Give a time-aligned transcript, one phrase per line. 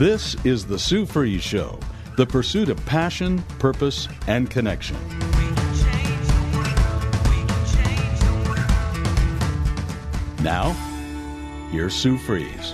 [0.00, 1.78] This is the Sue Fries Show,
[2.16, 4.96] the pursuit of passion, purpose, and connection.
[10.42, 10.72] Now,
[11.70, 12.72] here's Sue Fries.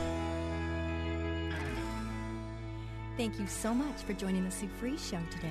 [3.16, 5.50] Thank you so much for joining the Sue Fries Show today.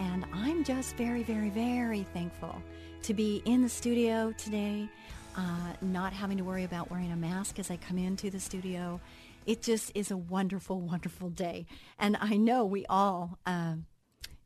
[0.00, 2.56] And I'm just very, very, very thankful
[3.02, 4.88] to be in the studio today,
[5.36, 5.42] uh,
[5.82, 8.98] not having to worry about wearing a mask as I come into the studio
[9.46, 11.66] it just is a wonderful, wonderful day.
[11.98, 13.74] And I know we all, uh,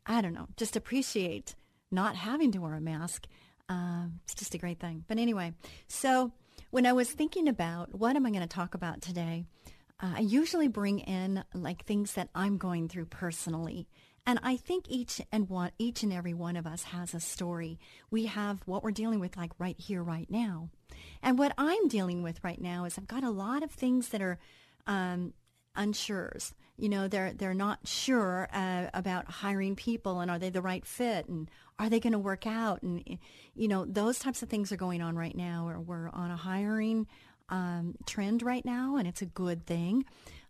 [0.07, 1.55] I don't know, just appreciate
[1.91, 3.27] not having to wear a mask.
[3.69, 5.05] Uh, it's just a great thing.
[5.07, 5.53] But anyway,
[5.87, 6.33] so
[6.71, 9.45] when I was thinking about what am I going to talk about today,
[10.01, 13.89] uh, I usually bring in like things that I'm going through personally.
[14.27, 17.79] And I think each and one, each and every one of us has a story.
[18.11, 20.69] We have what we're dealing with like right here, right now.
[21.23, 24.21] And what I'm dealing with right now is I've got a lot of things that
[24.21, 24.39] are
[24.89, 25.33] um,
[25.77, 26.55] unsures.
[26.77, 30.85] You know, they're they're not sure uh, about hiring people and are they the right
[30.85, 33.19] fit and are they going to work out and
[33.55, 35.69] you know those types of things are going on right now.
[35.69, 37.07] Or we're on a hiring
[37.51, 40.05] um, trend right now, and it's a good thing.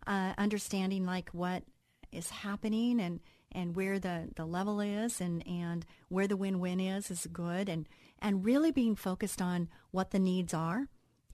[0.07, 1.63] Uh, understanding like what
[2.11, 3.19] is happening and
[3.51, 7.89] and where the, the level is and, and where the win-win is is good and,
[8.19, 10.87] and really being focused on what the needs are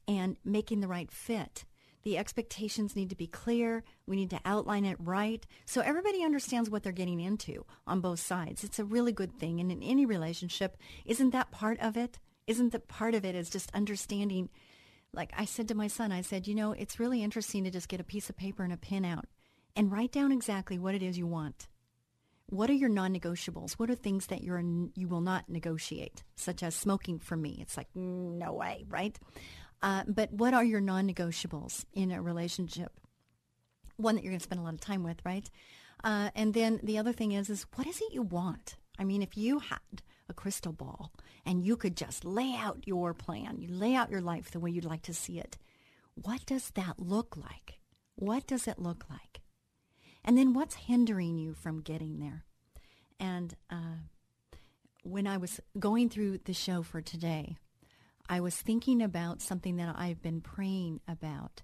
[0.07, 1.65] and making the right fit
[2.05, 3.83] the expectations need to be clear.
[4.05, 8.19] We need to outline it right so everybody understands what they're getting into on both
[8.19, 8.63] sides.
[8.63, 9.59] It's a really good thing.
[9.59, 12.19] And in any relationship, isn't that part of it?
[12.45, 14.49] Isn't that part of it is just understanding?
[15.13, 17.89] Like I said to my son, I said, you know, it's really interesting to just
[17.89, 19.25] get a piece of paper and a pen out
[19.75, 21.67] and write down exactly what it is you want.
[22.49, 23.73] What are your non-negotiables?
[23.73, 27.57] What are things that you're you will not negotiate, such as smoking for me?
[27.59, 29.17] It's like mm, no way, right?
[29.85, 32.91] Uh, but what are your non-negotiables in a relationship?
[33.97, 35.47] One that you're going to spend a lot of time with, right?
[36.03, 38.77] Uh, and then the other thing is, is what is it you want?
[38.97, 41.11] I mean, if you had a crystal ball
[41.45, 44.71] and you could just lay out your plan, you lay out your life the way
[44.71, 45.55] you'd like to see it,
[46.15, 47.77] what does that look like?
[48.15, 49.41] What does it look like?
[50.23, 52.43] And then what's hindering you from getting there?
[53.19, 53.97] And uh,
[55.03, 57.57] when I was going through the show for today,
[58.27, 61.61] I was thinking about something that I've been praying about.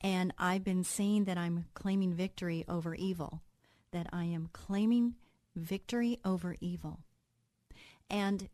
[0.00, 3.42] And I've been saying that I'm claiming victory over evil,
[3.92, 5.16] that I am claiming
[5.56, 7.00] victory over evil.
[8.08, 8.48] And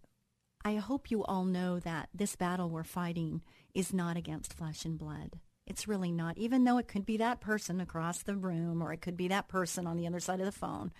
[0.65, 3.43] I hope you all know that this battle we're fighting
[3.75, 5.39] is not against flesh and blood.
[5.67, 9.01] It's really not, even though it could be that person across the room or it
[9.03, 10.93] could be that person on the other side of the phone.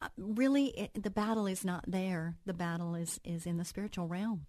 [0.00, 2.36] Uh, really, it, the battle is not there.
[2.46, 4.46] The battle is, is in the spiritual realm.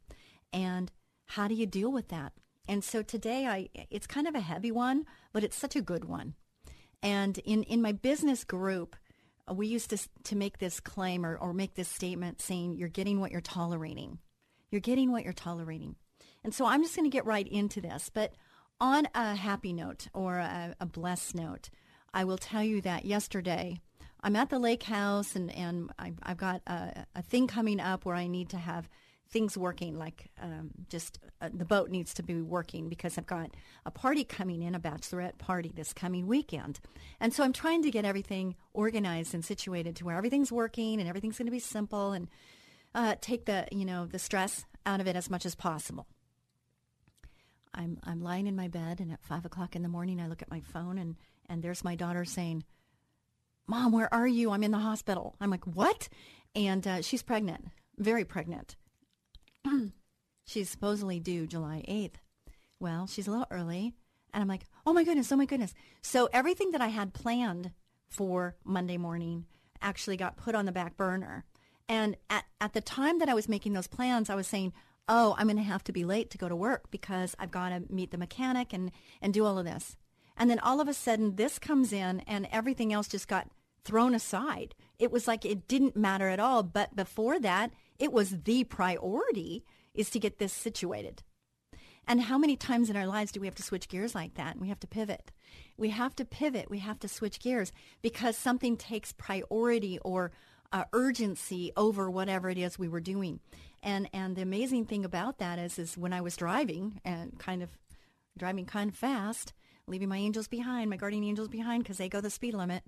[0.54, 0.92] And
[1.27, 2.33] how do you deal with that?
[2.67, 6.05] And so today I it's kind of a heavy one, but it's such a good
[6.05, 6.33] one.
[7.03, 8.95] And in, in my business group,
[9.49, 12.89] uh, we used to, to make this claim or, or make this statement saying, you're
[12.89, 14.17] getting what you're tolerating.
[14.71, 15.95] You're getting what you're tolerating.
[16.43, 18.09] And so I'm just going to get right into this.
[18.11, 18.33] But
[18.81, 21.69] on a happy note or a, a blessed note,
[22.13, 23.79] I will tell you that yesterday
[24.23, 28.05] I'm at the lake house and, and I, I've got a, a thing coming up
[28.05, 28.89] where I need to have–
[29.29, 33.51] things working, like um, just uh, the boat needs to be working because I've got
[33.85, 36.79] a party coming in, a bachelorette party this coming weekend.
[37.19, 41.07] And so I'm trying to get everything organized and situated to where everything's working and
[41.09, 42.27] everything's going to be simple and
[42.95, 46.07] uh, take the, you know, the stress out of it as much as possible.
[47.73, 50.41] I'm, I'm lying in my bed and at five o'clock in the morning, I look
[50.41, 51.15] at my phone and,
[51.50, 52.63] and there's my daughter saying,
[53.69, 54.51] Mom, where are you?
[54.51, 55.35] I'm in the hospital.
[55.41, 56.07] I'm like, what?
[56.56, 57.65] And uh, she's pregnant,
[57.97, 58.77] very pregnant.
[60.46, 62.16] she's supposedly due July 8th.
[62.80, 63.94] Well, she's a little early.
[64.34, 65.74] And I'm like, oh my goodness, oh my goodness.
[66.02, 67.72] So everything that I had planned
[68.08, 69.46] for Monday morning
[69.81, 71.46] actually got put on the back burner.
[71.90, 74.74] And at, at the time that I was making those plans, I was saying,
[75.08, 77.69] oh, I'm going to have to be late to go to work because I've got
[77.69, 78.92] to meet the mechanic and,
[79.22, 79.96] and do all of this.
[80.36, 83.48] And then all of a sudden, this comes in and everything else just got
[83.84, 84.75] thrown aside.
[85.00, 86.62] It was like it didn't matter at all.
[86.62, 89.63] But before that, it was the priority
[89.94, 91.23] is to get this situated.
[92.09, 94.53] And how many times in our lives do we have to switch gears like that?
[94.53, 95.31] And we have to pivot.
[95.77, 96.69] We have to pivot.
[96.69, 97.71] We have to switch gears
[98.01, 100.31] because something takes priority or
[100.71, 103.39] uh, urgency over whatever it is we were doing.
[103.83, 107.61] And and the amazing thing about that is is when I was driving and kind
[107.63, 107.69] of
[108.38, 109.53] driving kind of fast,
[109.88, 112.83] leaving my angels behind, my guardian angels behind because they go the speed limit.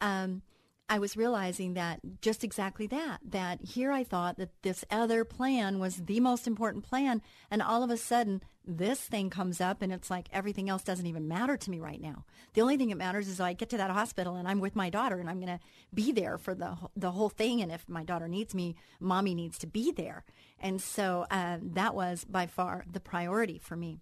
[0.00, 0.42] Um,
[0.88, 5.78] I was realizing that just exactly that, that here I thought that this other plan
[5.78, 7.22] was the most important plan.
[7.50, 11.06] And all of a sudden, this thing comes up and it's like everything else doesn't
[11.06, 12.26] even matter to me right now.
[12.52, 14.90] The only thing that matters is I get to that hospital and I'm with my
[14.90, 15.64] daughter and I'm going to
[15.94, 17.62] be there for the, the whole thing.
[17.62, 20.22] And if my daughter needs me, mommy needs to be there.
[20.60, 24.00] And so uh, that was by far the priority for me.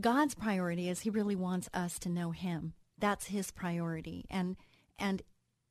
[0.00, 2.72] God's priority is he really wants us to know him.
[2.98, 4.24] That's his priority.
[4.30, 4.56] And
[4.98, 5.22] and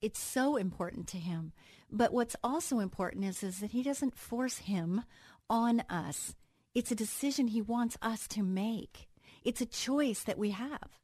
[0.01, 1.51] it's so important to him.
[1.91, 5.03] But what's also important is, is that he doesn't force him
[5.49, 6.35] on us.
[6.73, 9.07] It's a decision he wants us to make.
[9.43, 10.99] It's a choice that we have.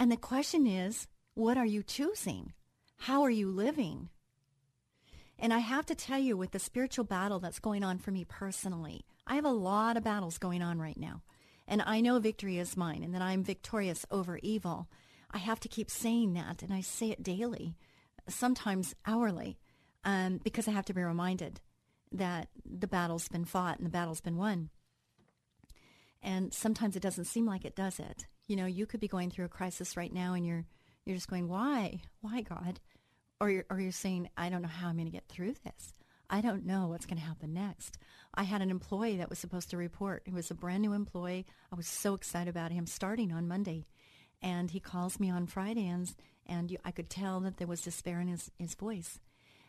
[0.00, 2.52] And the question is, what are you choosing?
[2.98, 4.08] How are you living?
[5.38, 8.24] And I have to tell you, with the spiritual battle that's going on for me
[8.26, 11.22] personally, I have a lot of battles going on right now.
[11.68, 14.88] And I know victory is mine and that I'm victorious over evil.
[15.36, 17.76] I have to keep saying that, and I say it daily,
[18.26, 19.58] sometimes hourly,
[20.02, 21.60] um, because I have to be reminded
[22.12, 24.70] that the battle's been fought and the battle's been won.
[26.22, 28.24] And sometimes it doesn't seem like it, does it?
[28.48, 30.64] You know, you could be going through a crisis right now, and you're
[31.04, 32.80] you're just going, "Why, why, God?"
[33.38, 35.92] Or you're, or you're saying, "I don't know how I'm going to get through this.
[36.30, 37.98] I don't know what's going to happen next."
[38.32, 40.22] I had an employee that was supposed to report.
[40.24, 41.44] He was a brand new employee.
[41.70, 43.84] I was so excited about him starting on Monday
[44.42, 46.14] and he calls me on Friday and,
[46.46, 49.18] and you, I could tell that there was despair in his, his voice.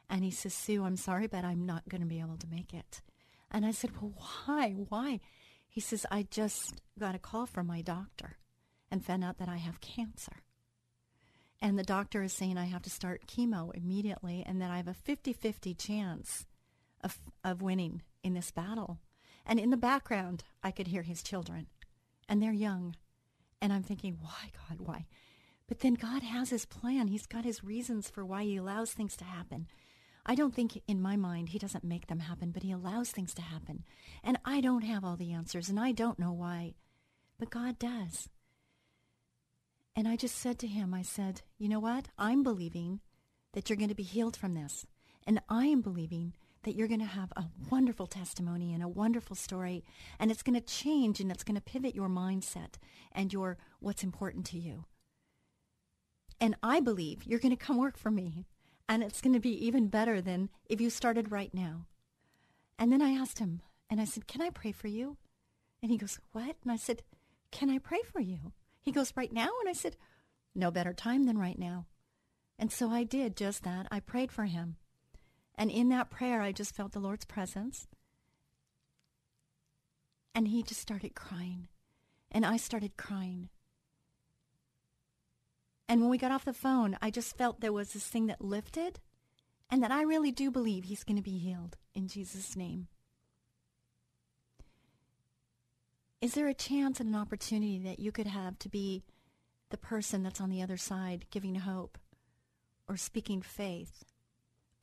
[0.10, 2.74] And he says, Sue, I'm sorry, but I'm not going to be able to make
[2.74, 3.02] it.
[3.52, 4.14] And I said, well,
[4.46, 4.72] why?
[4.90, 5.20] Why?
[5.68, 8.38] He says, I just got a call from my doctor
[8.92, 10.38] and found out that I have cancer.
[11.62, 14.88] And the doctor is saying I have to start chemo immediately and that I have
[14.88, 16.46] a 50-50 chance
[17.04, 19.00] of, of winning in this battle.
[19.46, 21.68] And in the background, I could hear his children.
[22.30, 22.96] And they're young.
[23.62, 25.06] And I'm thinking, why, God, why?
[25.68, 27.08] But then God has his plan.
[27.08, 29.68] He's got his reasons for why he allows things to happen.
[30.26, 33.34] I don't think in my mind he doesn't make them happen, but he allows things
[33.36, 33.84] to happen.
[34.24, 36.76] And I don't have all the answers and I don't know why,
[37.40, 38.30] but God does.
[39.96, 42.10] And I just said to him, I said, you know what?
[42.18, 43.00] I'm believing
[43.54, 44.86] that you're going to be healed from this.
[45.26, 46.34] And I am believing
[46.64, 49.84] that you're going to have a wonderful testimony and a wonderful story
[50.20, 52.74] and it's going to change and it's going to pivot your mindset
[53.12, 54.86] and your what's important to you.
[56.40, 58.46] And I believe you're going to come work for me
[58.90, 61.86] and it's going to be even better than if you started right now.
[62.80, 65.18] And then I asked him and I said, "Can I pray for you?"
[65.82, 67.02] And he goes, "What?" And I said,
[67.52, 68.52] "Can I pray for you?"
[68.82, 69.96] He goes, "Right now?" And I said,
[70.54, 71.86] "No better time than right now."
[72.60, 73.88] And so I did just that.
[73.92, 74.76] I prayed for him.
[75.58, 77.88] And in that prayer, I just felt the Lord's presence.
[80.36, 81.68] And he just started crying.
[82.32, 83.50] And I started crying.
[85.90, 88.44] And when we got off the phone, I just felt there was this thing that
[88.44, 89.00] lifted
[89.70, 92.88] and that I really do believe he's going to be healed in Jesus' name.
[96.22, 99.04] Is there a chance and an opportunity that you could have to be
[99.70, 101.98] the person that's on the other side giving hope
[102.88, 104.04] or speaking faith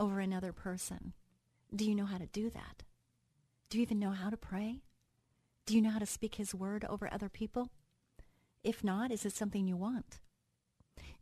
[0.01, 1.13] over another person?
[1.75, 2.83] Do you know how to do that?
[3.71, 4.81] Do you even know how to pray?
[5.67, 7.71] Do you know how to speak his word over other people?
[8.63, 10.21] If not, is it something you want?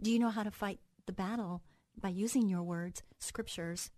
[0.01, 1.63] Do you know how to fight the battle
[2.01, 3.91] by using your words, scriptures,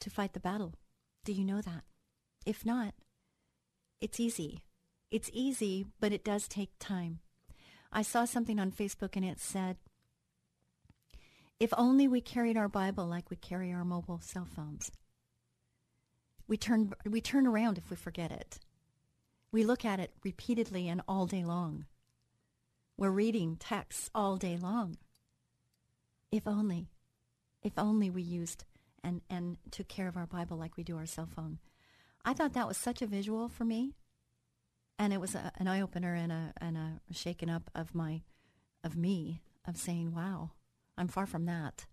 [0.00, 0.74] to fight the battle?
[1.24, 1.84] Do you know that?
[2.44, 2.94] If not,
[4.00, 4.64] it's easy.
[5.10, 7.20] It's easy, but it does take time.
[7.92, 9.78] I saw something on Facebook and it said,
[11.60, 14.92] if only we carried our Bible like we carry our mobile cell phones.
[16.46, 18.60] We turn, we turn around if we forget it.
[19.50, 21.86] We look at it repeatedly and all day long.
[22.96, 24.98] We're reading texts all day long.
[26.30, 26.90] If only,
[27.62, 28.64] if only we used
[29.02, 31.58] and, and took care of our Bible like we do our cell phone.
[32.24, 33.94] I thought that was such a visual for me.
[34.98, 38.22] And it was a, an eye opener and a, and a shaking up of my,
[38.84, 40.50] of me, of saying, wow,
[40.98, 41.86] I'm far from that.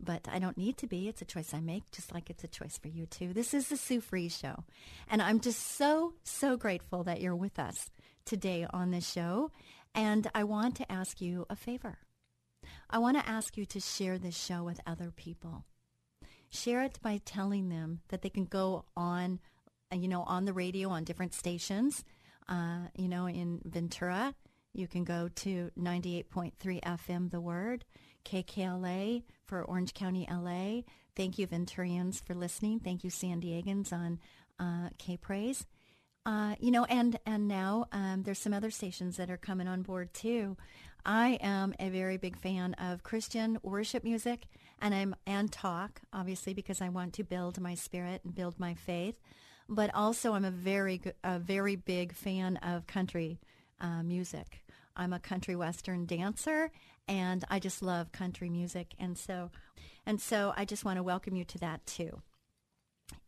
[0.00, 1.08] But I don't need to be.
[1.08, 3.32] It's a choice I make, just like it's a choice for you too.
[3.32, 4.64] This is the Sue Fries Show.
[5.08, 7.90] And I'm just so, so grateful that you're with us
[8.26, 9.52] today on this show.
[9.94, 11.98] And I want to ask you a favor.
[12.90, 15.64] I want to ask you to share this show with other people.
[16.50, 19.38] Share it by telling them that they can go on,
[19.92, 22.04] uh, you know, on the radio on different stations.
[22.48, 24.34] Uh, you know, in Ventura,
[24.72, 27.84] you can go to 98.3 FM, The Word.
[28.24, 30.82] KKLA for Orange County, LA.
[31.16, 32.80] Thank you, Venturians, for listening.
[32.80, 34.18] Thank you, San Diegans, on
[34.58, 35.66] uh, K Praise.
[36.26, 39.82] Uh, you know, and and now um, there's some other stations that are coming on
[39.82, 40.56] board too.
[41.06, 44.46] I am a very big fan of Christian worship music,
[44.80, 48.74] and I'm and talk obviously because I want to build my spirit and build my
[48.74, 49.16] faith.
[49.68, 53.38] But also, I'm a very a very big fan of country
[53.80, 54.62] uh, music.
[54.96, 56.70] I'm a country western dancer,
[57.08, 59.50] and I just love country music, and so
[60.06, 62.20] and so I just want to welcome you to that too.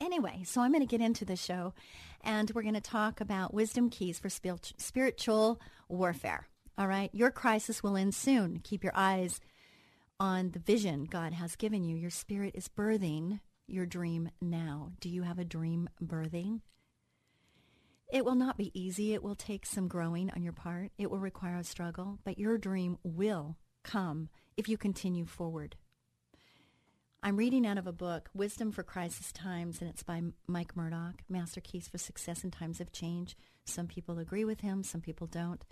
[0.01, 1.75] Anyway, so I'm going to get into the show,
[2.23, 6.47] and we're going to talk about wisdom keys for spiritual warfare.
[6.79, 8.61] All right, your crisis will end soon.
[8.63, 9.41] Keep your eyes
[10.19, 11.97] on the vision God has given you.
[11.97, 14.93] Your spirit is birthing your dream now.
[15.01, 16.61] Do you have a dream birthing?
[18.11, 19.13] It will not be easy.
[19.15, 20.93] It will take some growing on your part.
[20.97, 23.57] It will require a struggle, but your dream will
[23.87, 25.77] come if you continue forward.
[27.23, 31.23] I'm reading out of a book, Wisdom for Crisis Times, and it's by Mike Murdock,
[31.29, 33.37] Master Keys for Success in Times of Change.
[33.65, 35.65] Some people agree with him, some people don't.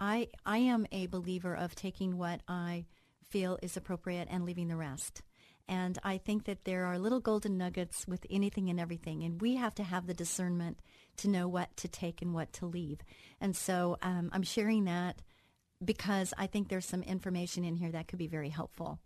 [0.00, 2.86] I, I am a believer of taking what I
[3.30, 5.22] feel is appropriate and leaving the rest.
[5.68, 9.22] And I think that there are little golden nuggets with anything and everything.
[9.22, 10.78] And we have to have the discernment
[11.18, 13.00] to know what to take and what to leave.
[13.40, 15.20] And so um, I'm sharing that
[15.84, 18.98] because I think there's some information in here that could be very helpful.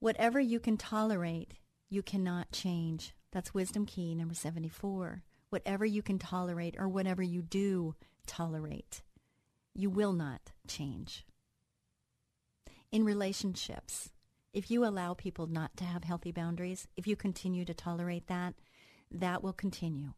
[0.00, 1.52] Whatever you can tolerate,
[1.88, 3.14] you cannot change.
[3.32, 5.22] That's wisdom key number 74.
[5.50, 7.94] Whatever you can tolerate or whatever you do
[8.26, 9.02] tolerate,
[9.74, 11.24] you will not change.
[12.90, 14.10] In relationships,
[14.52, 18.54] if you allow people not to have healthy boundaries, if you continue to tolerate that,
[19.10, 20.14] that will continue.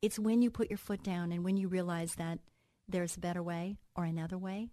[0.00, 2.38] It's when you put your foot down and when you realize that
[2.92, 4.68] there's a better way or another way,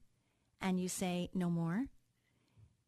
[0.61, 1.85] and you say no more,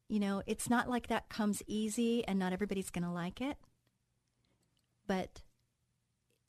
[0.08, 3.56] you know, it's not like that comes easy and not everybody's going to like it.
[5.08, 5.42] But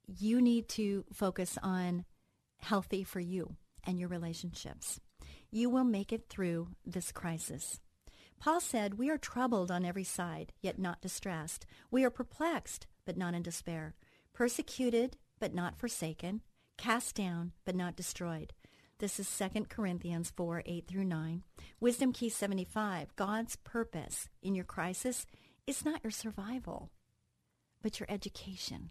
[0.09, 2.05] you need to focus on
[2.59, 3.55] healthy for you
[3.87, 4.99] and your relationships.
[5.53, 7.79] You will make it through this crisis.
[8.41, 11.65] Paul said, We are troubled on every side, yet not distressed.
[11.89, 13.95] We are perplexed, but not in despair.
[14.35, 16.43] Persecuted, but not forsaken.
[16.79, 18.55] Cast down, but not destroyed.
[19.03, 21.43] This is 2 Corinthians 4, 8 through 9.
[21.81, 25.27] Wisdom Key 75, God's purpose in your crisis
[25.67, 26.89] is not your survival,
[27.83, 28.91] but your education.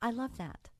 [0.00, 0.70] I love that.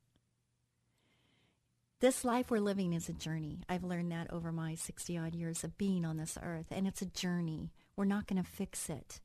[2.01, 3.59] This life we're living is a journey.
[3.69, 7.03] I've learned that over my 60 odd years of being on this earth, and it's
[7.03, 7.75] a journey.
[7.95, 9.21] We're not going to fix it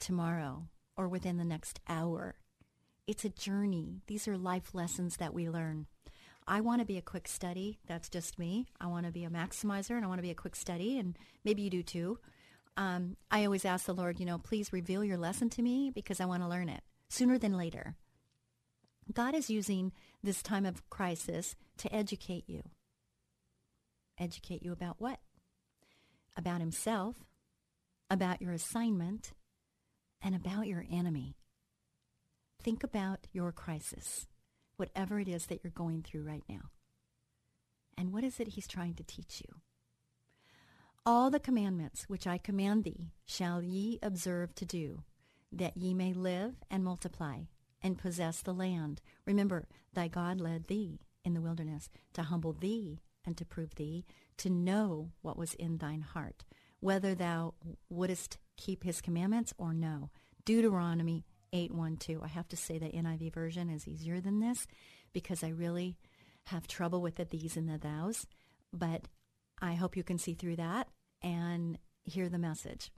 [0.00, 2.34] tomorrow or within the next hour.
[3.06, 4.00] It's a journey.
[4.08, 5.86] These are life lessons that we learn.
[6.50, 7.78] I want to be a quick study.
[7.86, 8.64] That's just me.
[8.80, 10.98] I want to be a maximizer and I want to be a quick study.
[10.98, 12.18] And maybe you do too.
[12.78, 16.20] Um, I always ask the Lord, you know, please reveal your lesson to me because
[16.20, 17.96] I want to learn it sooner than later.
[19.12, 22.62] God is using this time of crisis to educate you.
[24.18, 25.18] Educate you about what?
[26.36, 27.16] About himself,
[28.10, 29.32] about your assignment,
[30.22, 31.36] and about your enemy.
[32.62, 34.26] Think about your crisis
[34.78, 36.70] whatever it is that you're going through right now.
[37.98, 39.56] And what is it he's trying to teach you?
[41.04, 45.02] All the commandments which I command thee shall ye observe to do,
[45.50, 47.40] that ye may live and multiply
[47.82, 49.00] and possess the land.
[49.26, 54.04] Remember, thy God led thee in the wilderness to humble thee and to prove thee,
[54.38, 56.44] to know what was in thine heart,
[56.80, 57.52] whether thou
[57.90, 60.10] wouldest keep his commandments or no.
[60.44, 62.22] Deuteronomy 812.
[62.22, 64.66] I have to say that NIV version is easier than this
[65.12, 65.96] because I really
[66.46, 68.26] have trouble with the these and the thous.
[68.72, 69.02] But
[69.60, 70.88] I hope you can see through that
[71.22, 72.90] and hear the message.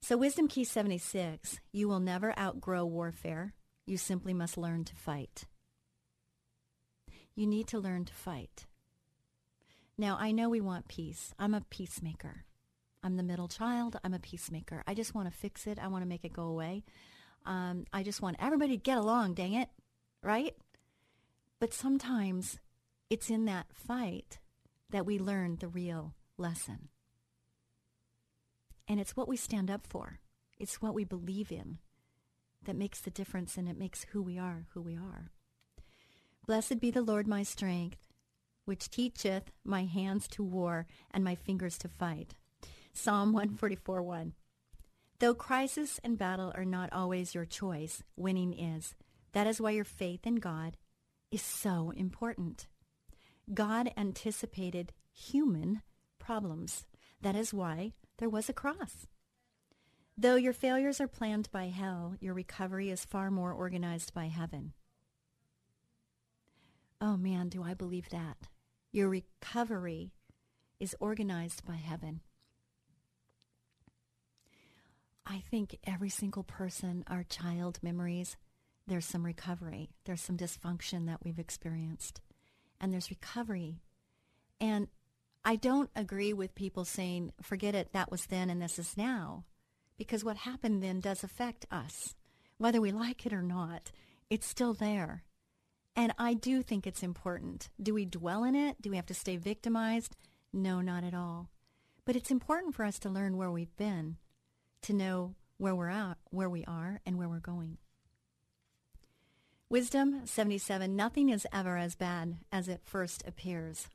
[0.00, 3.54] So, Wisdom Key 76 you will never outgrow warfare.
[3.86, 5.44] You simply must learn to fight.
[7.34, 8.66] You need to learn to fight.
[9.96, 11.34] Now, I know we want peace.
[11.38, 12.44] I'm a peacemaker.
[13.02, 13.96] I'm the middle child.
[14.04, 14.82] I'm a peacemaker.
[14.86, 15.78] I just want to fix it.
[15.78, 16.84] I want to make it go away.
[17.48, 19.70] Um, I just want everybody to get along, dang it,
[20.22, 20.54] right?
[21.58, 22.58] But sometimes
[23.08, 24.38] it's in that fight
[24.90, 26.90] that we learn the real lesson.
[28.86, 30.18] And it's what we stand up for,
[30.58, 31.78] it's what we believe in
[32.64, 35.30] that makes the difference and it makes who we are who we are.
[36.46, 38.08] Blessed be the Lord my strength,
[38.66, 42.34] which teacheth my hands to war and my fingers to fight.
[42.92, 44.34] Psalm 144 1.
[45.20, 48.94] Though crisis and battle are not always your choice, winning is.
[49.32, 50.76] That is why your faith in God
[51.32, 52.68] is so important.
[53.52, 55.82] God anticipated human
[56.20, 56.86] problems.
[57.20, 59.08] That is why there was a cross.
[60.16, 64.72] Though your failures are planned by hell, your recovery is far more organized by heaven.
[67.00, 68.36] Oh man, do I believe that.
[68.92, 70.12] Your recovery
[70.78, 72.20] is organized by heaven.
[75.30, 78.36] I think every single person, our child memories,
[78.86, 82.22] there's some recovery, there's some dysfunction that we've experienced,
[82.80, 83.76] and there's recovery.
[84.58, 84.88] And
[85.44, 89.44] I don't agree with people saying, forget it, that was then and this is now,
[89.98, 92.14] because what happened then does affect us.
[92.56, 93.90] Whether we like it or not,
[94.30, 95.24] it's still there.
[95.94, 97.68] And I do think it's important.
[97.82, 98.80] Do we dwell in it?
[98.80, 100.16] Do we have to stay victimized?
[100.54, 101.50] No, not at all.
[102.06, 104.16] But it's important for us to learn where we've been
[104.82, 107.78] to know where we're at, where we are, and where we're going.
[109.68, 110.96] Wisdom 77.
[110.96, 113.88] Nothing is ever as bad as it first appears.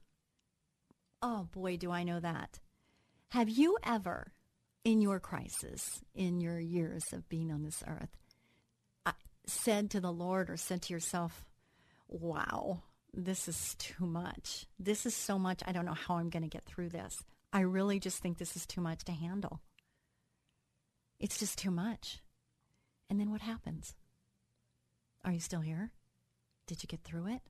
[1.21, 2.59] Oh boy, do I know that.
[3.29, 4.33] Have you ever,
[4.83, 8.15] in your crisis, in your years of being on this earth,
[9.05, 9.13] uh,
[9.47, 11.43] said to the Lord or said to yourself,
[12.07, 14.67] wow, this is too much.
[14.77, 15.61] This is so much.
[15.65, 17.23] I don't know how I'm going to get through this.
[17.51, 19.61] I really just think this is too much to handle.
[21.19, 22.21] It's just too much.
[23.09, 23.95] And then what happens?
[25.23, 25.91] Are you still here?
[26.67, 27.41] Did you get through it?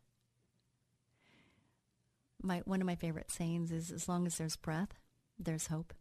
[2.42, 4.94] My, one of my favorite sayings is as long as there's breath,
[5.40, 5.94] there's hope.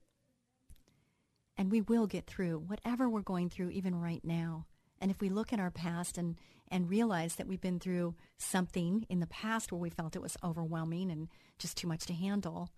[1.57, 4.67] And we will get through whatever we're going through, even right now.
[5.01, 6.37] And if we look at our past and,
[6.71, 10.37] and realize that we've been through something in the past where we felt it was
[10.43, 11.29] overwhelming and
[11.59, 12.71] just too much to handle,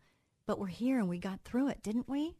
[0.46, 2.34] but we're here and we got through it, didn't we?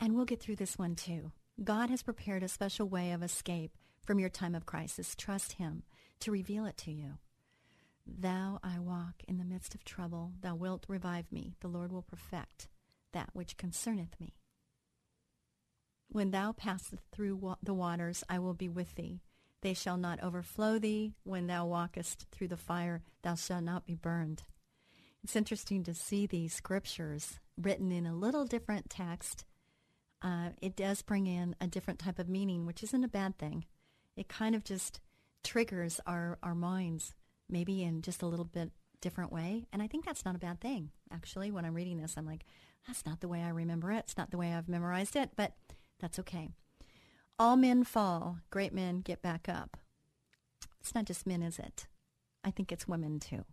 [0.00, 1.32] And we'll get through this one too.
[1.62, 3.72] God has prepared a special way of escape
[4.04, 5.14] from your time of crisis.
[5.14, 5.82] Trust him
[6.20, 7.18] to reveal it to you.
[8.06, 10.32] Thou I walk in the midst of trouble.
[10.40, 11.54] Thou wilt revive me.
[11.60, 12.68] The Lord will perfect
[13.12, 14.32] that which concerneth me.
[16.08, 19.20] When thou passest through wa- the waters, I will be with thee.
[19.60, 21.12] They shall not overflow thee.
[21.22, 24.42] When thou walkest through the fire, thou shalt not be burned.
[25.22, 29.44] It's interesting to see these scriptures written in a little different text
[30.22, 33.64] uh, it does bring in a different type of meaning, which isn't a bad thing.
[34.16, 35.00] It kind of just
[35.42, 37.14] triggers our, our minds,
[37.50, 39.66] maybe in just a little bit different way.
[39.72, 41.50] And I think that's not a bad thing, actually.
[41.50, 42.44] When I'm reading this, I'm like,
[42.86, 43.98] that's not the way I remember it.
[43.98, 45.54] It's not the way I've memorized it, but
[45.98, 46.50] that's okay.
[47.38, 49.76] All men fall, great men get back up.
[50.80, 51.86] It's not just men, is it?
[52.44, 53.44] I think it's women too.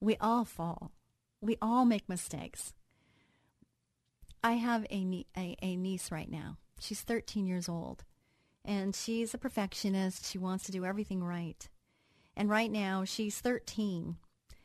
[0.00, 0.92] We all fall.
[1.40, 2.74] We all make mistakes.
[4.44, 6.58] I have a, a, a niece right now.
[6.78, 8.04] She's 13 years old,
[8.62, 10.26] and she's a perfectionist.
[10.26, 11.66] She wants to do everything right.
[12.36, 14.18] And right now, she's 13.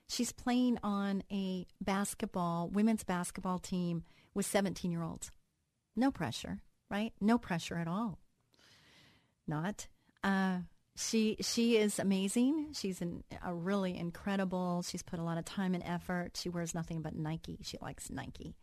[0.06, 5.32] She's playing on a basketball, women's basketball team with 17 year olds.
[5.96, 6.60] No pressure,
[6.92, 7.14] right?
[7.22, 8.20] No pressure at all.
[9.48, 9.88] Not.
[10.22, 10.58] Uh,
[10.98, 12.74] she she is amazing.
[12.74, 14.84] She's an, a really incredible.
[14.86, 16.32] She's put a lot of time and effort.
[16.36, 17.60] She wears nothing but Nike.
[17.64, 18.56] She likes Nike.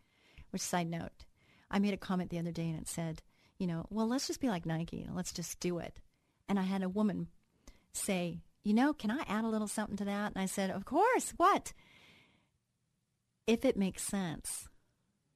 [0.51, 1.25] Which side note,
[1.69, 3.21] I made a comment the other day and it said,
[3.59, 5.07] you know, well, let's just be like Nike.
[5.11, 5.99] Let's just do it.
[6.47, 7.27] And I had a woman
[7.93, 10.33] say, you know, can I add a little something to that?
[10.33, 11.31] And I said, of course.
[11.37, 11.73] What?
[13.45, 14.67] If it makes sense,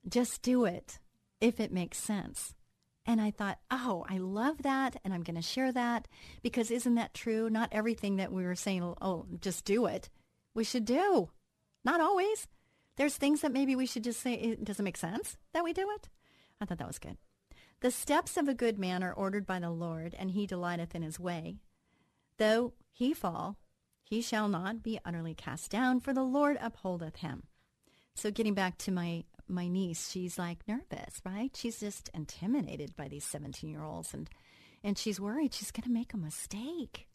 [0.08, 1.00] just do it.
[1.40, 2.54] If it makes sense.
[3.06, 4.98] And I thought, oh, I love that.
[5.04, 6.08] And I'm going to share that
[6.44, 7.50] because isn't that true?
[7.50, 10.10] Not everything that we were saying, oh, just do it,
[10.54, 11.32] we should do.
[11.84, 12.48] Not always,
[13.02, 15.74] there's things that maybe we should just say, eh, it doesn't make sense that we
[15.74, 16.08] do it.
[16.62, 17.18] I thought that was good.
[17.80, 21.02] The steps of a good man are ordered by the Lord, and he delighteth in
[21.02, 21.56] his way.
[22.38, 23.58] Though he fall,
[24.04, 27.42] he shall not be utterly cast down, for the Lord upholdeth him.
[28.14, 31.50] So getting back to my my niece, she's like nervous, right?
[31.58, 34.30] She's just intimidated by these 17-year-olds and
[34.84, 37.08] and she's worried she's going to make a mistake.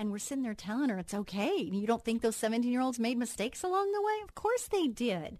[0.00, 1.54] And we're sitting there telling her it's okay.
[1.56, 4.14] You don't think those 17 year olds made mistakes along the way?
[4.24, 5.38] Of course they did.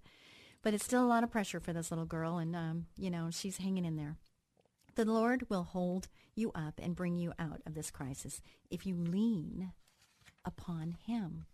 [0.61, 2.37] But it's still a lot of pressure for this little girl.
[2.37, 4.17] And, um, you know, she's hanging in there.
[4.97, 8.95] The Lord will hold you up and bring you out of this crisis if you
[8.95, 9.73] lean
[10.45, 11.47] upon Him.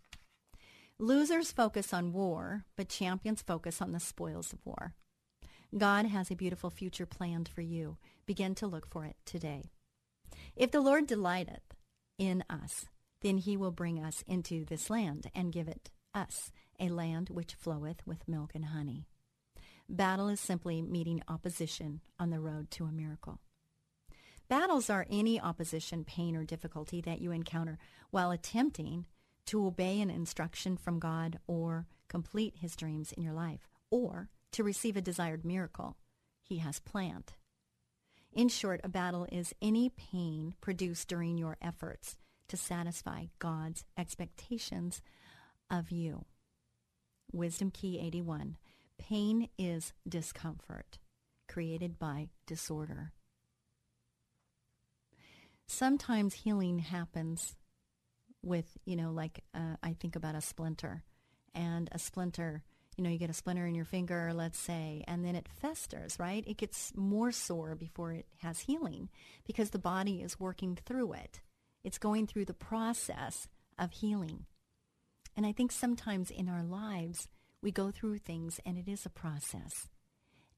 [0.99, 4.95] Losers focus on war, but champions focus on the spoils of war.
[5.77, 7.95] God has a beautiful future planned for you.
[8.25, 9.63] Begin to look for it today.
[10.57, 11.73] If the Lord delighteth
[12.17, 12.87] in us,
[13.21, 17.53] then he will bring us into this land and give it us, a land which
[17.55, 19.05] floweth with milk and honey.
[19.89, 23.39] Battle is simply meeting opposition on the road to a miracle.
[24.49, 27.77] Battles are any opposition, pain, or difficulty that you encounter
[28.11, 29.05] while attempting
[29.45, 34.63] to obey an instruction from God or complete his dreams in your life or to
[34.63, 35.97] receive a desired miracle
[36.41, 37.33] he has planned.
[38.33, 42.17] In short, a battle is any pain produced during your efforts
[42.49, 45.01] to satisfy God's expectations
[45.69, 46.25] of you.
[47.31, 48.57] Wisdom Key 81
[48.99, 50.97] Pain is discomfort
[51.47, 53.11] created by disorder.
[55.67, 57.55] Sometimes healing happens
[58.41, 61.03] with, you know, like uh, I think about a splinter
[61.53, 62.63] and a splinter
[62.99, 66.17] you know, you get a splinter in your finger, let's say, and then it festers,
[66.19, 66.43] right?
[66.47, 69.09] It gets more sore before it has healing
[69.45, 71.39] because the body is working through it.
[71.87, 73.47] It's going through the process
[73.79, 74.43] of healing.
[75.37, 77.29] And I think sometimes in our lives,
[77.61, 79.87] we go through things and it is a process.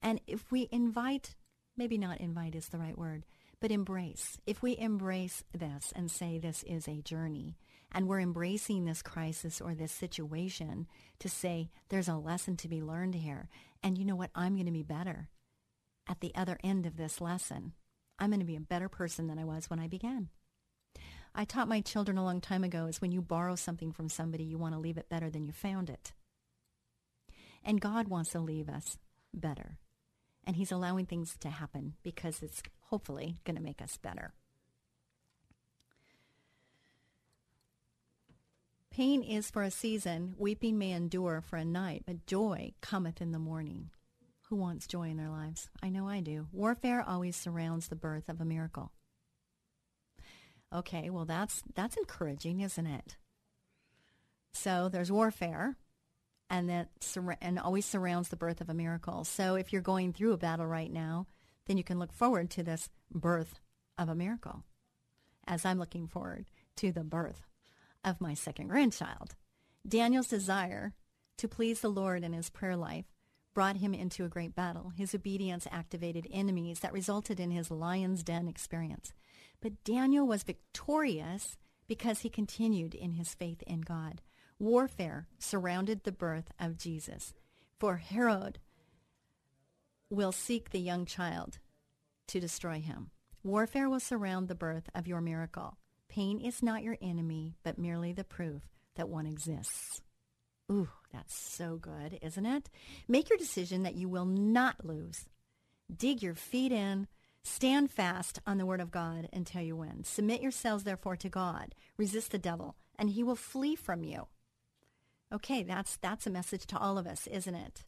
[0.01, 1.35] And if we invite,
[1.77, 3.27] maybe not invite is the right word,
[3.61, 4.39] but embrace.
[4.47, 7.55] If we embrace this and say this is a journey,
[7.91, 10.87] and we're embracing this crisis or this situation
[11.19, 13.49] to say there's a lesson to be learned here,
[13.83, 15.29] and you know what, I'm going to be better
[16.07, 17.73] at the other end of this lesson.
[18.17, 20.29] I'm going to be a better person than I was when I began.
[21.35, 24.43] I taught my children a long time ago is when you borrow something from somebody,
[24.43, 26.11] you want to leave it better than you found it.
[27.63, 28.97] And God wants to leave us
[29.33, 29.77] better.
[30.45, 34.33] And He's allowing things to happen because it's hopefully going to make us better.
[38.89, 43.31] Pain is for a season, weeping may endure for a night, but joy cometh in
[43.31, 43.91] the morning.
[44.49, 45.69] Who wants joy in their lives?
[45.81, 46.47] I know I do.
[46.51, 48.91] Warfare always surrounds the birth of a miracle.
[50.73, 53.17] Okay, well that's that's encouraging, isn't it?
[54.51, 55.77] So there's warfare,
[56.49, 59.23] and that sur- and always surrounds the birth of a miracle.
[59.23, 61.25] So if you're going through a battle right now,
[61.65, 63.59] then you can look forward to this birth
[63.97, 64.63] of a miracle,
[65.47, 66.45] as I'm looking forward
[66.77, 67.47] to the birth
[68.03, 69.35] of my second grandchild.
[69.87, 70.93] Daniel's desire
[71.37, 73.05] to please the Lord in his prayer life
[73.55, 74.91] brought him into a great battle.
[74.95, 79.13] His obedience activated enemies that resulted in his lion's den experience.
[79.61, 84.21] But Daniel was victorious because he continued in his faith in God.
[84.57, 87.33] Warfare surrounded the birth of Jesus.
[87.79, 88.59] For Herod
[90.09, 91.59] will seek the young child
[92.27, 93.09] to destroy him.
[93.43, 95.77] Warfare will surround the birth of your miracle.
[96.09, 98.63] Pain is not your enemy, but merely the proof
[98.95, 100.01] that one exists.
[100.71, 102.69] Ooh, that's so good, isn't it?
[103.07, 105.25] Make your decision that you will not lose.
[105.95, 107.07] Dig your feet in
[107.53, 110.03] Stand fast on the word of God until you win.
[110.03, 111.73] Submit yourselves, therefore, to God.
[111.97, 114.27] Resist the devil, and he will flee from you.
[115.33, 117.85] Okay, that's, that's a message to all of us, isn't it?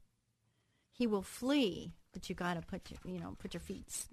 [0.91, 4.07] He will flee, but you got to put your, you know, put your feet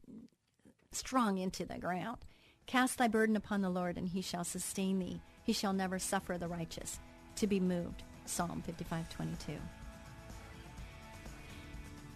[0.92, 2.18] strong into the ground.
[2.66, 5.18] Cast thy burden upon the Lord, and he shall sustain thee.
[5.44, 7.00] He shall never suffer the righteous
[7.36, 8.02] to be moved.
[8.26, 9.52] Psalm 55, 22.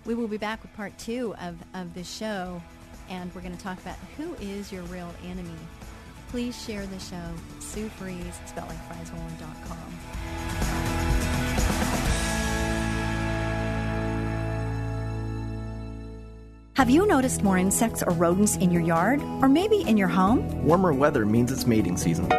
[0.04, 2.60] We will be back with part two of, of the show
[3.08, 5.50] and we're going to talk about who is your real enemy.
[6.28, 7.20] Please share the show.
[7.60, 9.78] Sue Fries, spelled like frieswollen.com.
[16.74, 20.64] Have you noticed more insects or rodents in your yard or maybe in your home?
[20.64, 22.32] Warmer weather means it's mating season.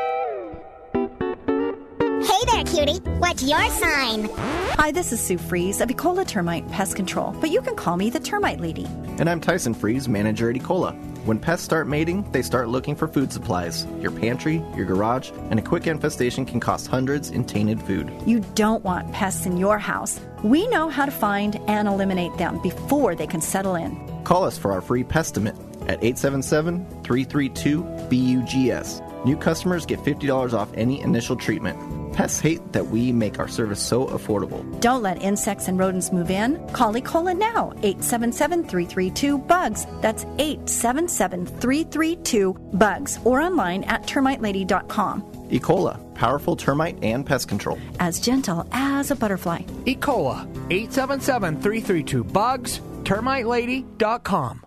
[2.86, 3.00] Judy.
[3.20, 4.30] What's your sign?
[4.76, 8.10] Hi, this is Sue Fries of Ecola Termite Pest Control, but you can call me
[8.10, 8.84] the Termite Lady.
[9.20, 10.94] And I'm Tyson Fries, manager at Ecola.
[11.26, 15.60] When pests start mating, they start looking for food supplies your pantry, your garage, and
[15.60, 18.12] a quick infestation can cost hundreds in tainted food.
[18.26, 20.20] You don't want pests in your house.
[20.44, 23.96] We know how to find and eliminate them before they can settle in.
[24.26, 25.56] Call us for our free pestimate
[25.88, 29.02] at 877 332 BUGS.
[29.24, 31.80] New customers get $50 off any initial treatment.
[32.14, 34.64] Pests hate that we make our service so affordable.
[34.80, 36.66] Don't let insects and rodents move in.
[36.70, 39.86] Call Ecola now, 877 332 BUGS.
[40.02, 45.24] That's 877 332 BUGS or online at termitelady.com.
[45.50, 47.80] Ecola, powerful termite and pest control.
[48.00, 49.64] As gentle as a butterfly.
[49.86, 54.66] Ecola, 877 332 BUGS, termitelady.com.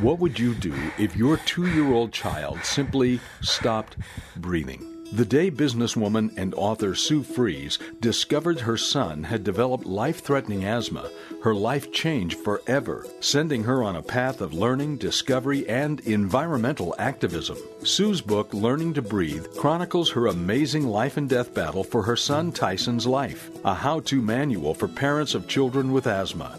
[0.00, 3.96] What would you do if your two year old child simply stopped
[4.36, 4.90] breathing?
[5.14, 11.08] The day businesswoman and author Sue Fries discovered her son had developed life threatening asthma,
[11.44, 17.56] her life changed forever, sending her on a path of learning, discovery, and environmental activism.
[17.84, 22.50] Sue's book, Learning to Breathe, chronicles her amazing life and death battle for her son
[22.50, 26.58] Tyson's life, a how to manual for parents of children with asthma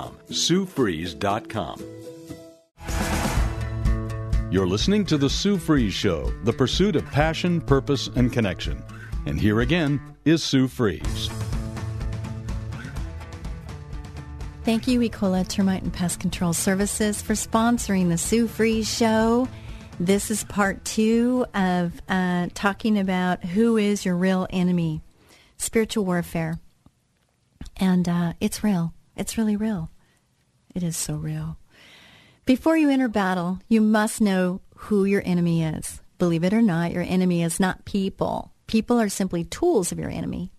[0.29, 1.77] SueFries.com.
[1.77, 1.81] SueFries.com.
[4.51, 8.83] You're listening to The Sue Fries Show, the pursuit of passion, purpose, and connection.
[9.25, 11.29] And here again is Sue Fries.
[14.65, 19.47] Thank you, Ecola Termite and Pest Control Services, for sponsoring The Sue Fries Show.
[20.01, 25.01] This is part two of uh, talking about who is your real enemy,
[25.57, 26.59] spiritual warfare.
[27.77, 28.93] And uh, it's real.
[29.15, 29.91] It's really real.
[30.73, 31.57] It is so real.
[32.45, 36.01] Before you enter battle, you must know who your enemy is.
[36.17, 38.53] Believe it or not, your enemy is not people.
[38.67, 40.51] People are simply tools of your enemy.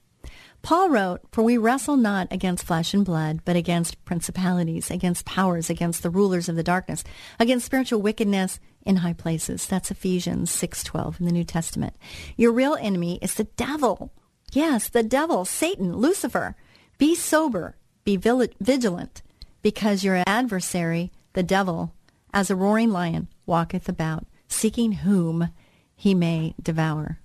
[0.60, 5.68] Paul wrote, For we wrestle not against flesh and blood, but against principalities, against powers,
[5.70, 7.02] against the rulers of the darkness,
[7.40, 9.66] against spiritual wickedness in high places.
[9.66, 11.96] That's Ephesians 6.12 in the New Testament.
[12.36, 14.12] Your real enemy is the devil.
[14.52, 16.54] Yes, the devil, Satan, Lucifer.
[16.98, 17.76] Be sober.
[18.04, 19.22] Be vigilant,
[19.62, 21.94] because your adversary, the devil,
[22.34, 25.50] as a roaring lion, walketh about, seeking whom
[25.94, 27.20] he may devour.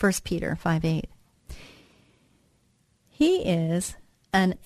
[0.00, 1.06] 1 Peter 5 8.
[3.08, 3.94] He is
[4.32, 4.56] an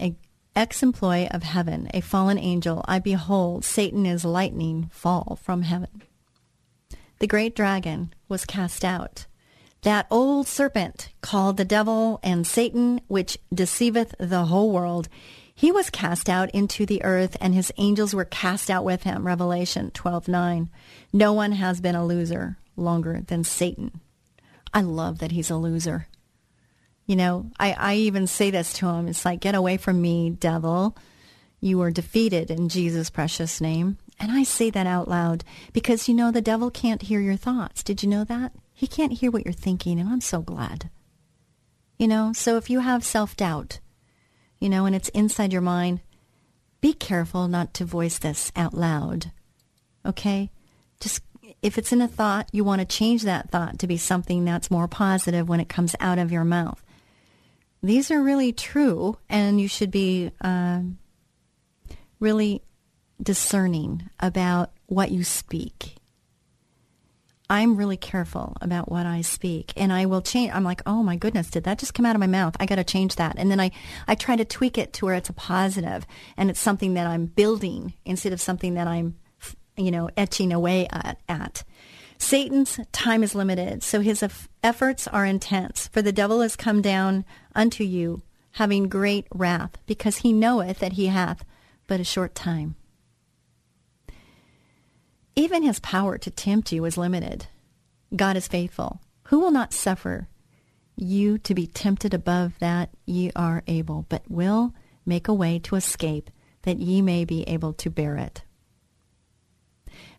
[0.57, 2.83] ex employee of heaven, a fallen angel.
[2.89, 6.05] I behold, Satan is lightning fall from heaven.
[7.19, 9.27] The great dragon was cast out,
[9.89, 15.09] that old serpent called the devil and Satan, which deceiveth the whole world.
[15.55, 19.27] He was cast out into the earth, and his angels were cast out with him.
[19.27, 20.69] Revelation 12 9.
[21.15, 24.01] No one has been a loser longer than Satan.
[24.75, 26.07] I love that he's a loser.
[27.07, 29.09] You know, I, I even say this to him.
[29.09, 30.99] It's like, get away from me, devil.
[31.63, 33.97] You are defeated in Jesus' precious name.
[34.21, 37.83] And I say that out loud because, you know, the devil can't hear your thoughts.
[37.83, 38.53] Did you know that?
[38.81, 40.89] He can't hear what you're thinking, and I'm so glad.
[41.99, 43.81] You know, so if you have self-doubt,
[44.61, 45.99] you know, and it's inside your mind,
[46.81, 49.33] be careful not to voice this out loud.
[50.07, 50.53] Okay?
[51.01, 51.23] Just
[51.61, 54.71] if it's in a thought, you want to change that thought to be something that's
[54.71, 56.81] more positive when it comes out of your mouth.
[57.83, 60.99] These are really true, and you should be um,
[62.21, 62.63] really
[63.21, 65.97] discerning about what you speak.
[67.51, 70.53] I'm really careful about what I speak and I will change.
[70.53, 72.55] I'm like, oh my goodness, did that just come out of my mouth?
[72.61, 73.37] I got to change that.
[73.39, 73.71] And then I,
[74.07, 76.07] I try to tweak it to where it's a positive
[76.37, 79.17] and it's something that I'm building instead of something that I'm,
[79.79, 81.19] you know, etching away at.
[81.27, 81.65] at.
[82.19, 84.25] Satan's time is limited, so his
[84.63, 85.87] efforts are intense.
[85.89, 90.95] For the devil has come down unto you, having great wrath, because he knoweth that
[90.95, 91.45] he hath
[91.87, 92.75] but a short time.
[95.39, 97.47] Even his power to tempt you is limited.
[98.17, 99.01] God is faithful.
[99.29, 100.27] Who will not suffer
[100.97, 104.75] you to be tempted above that ye are able, but will
[105.07, 106.31] make a way to escape
[106.63, 108.43] that ye may be able to bear it?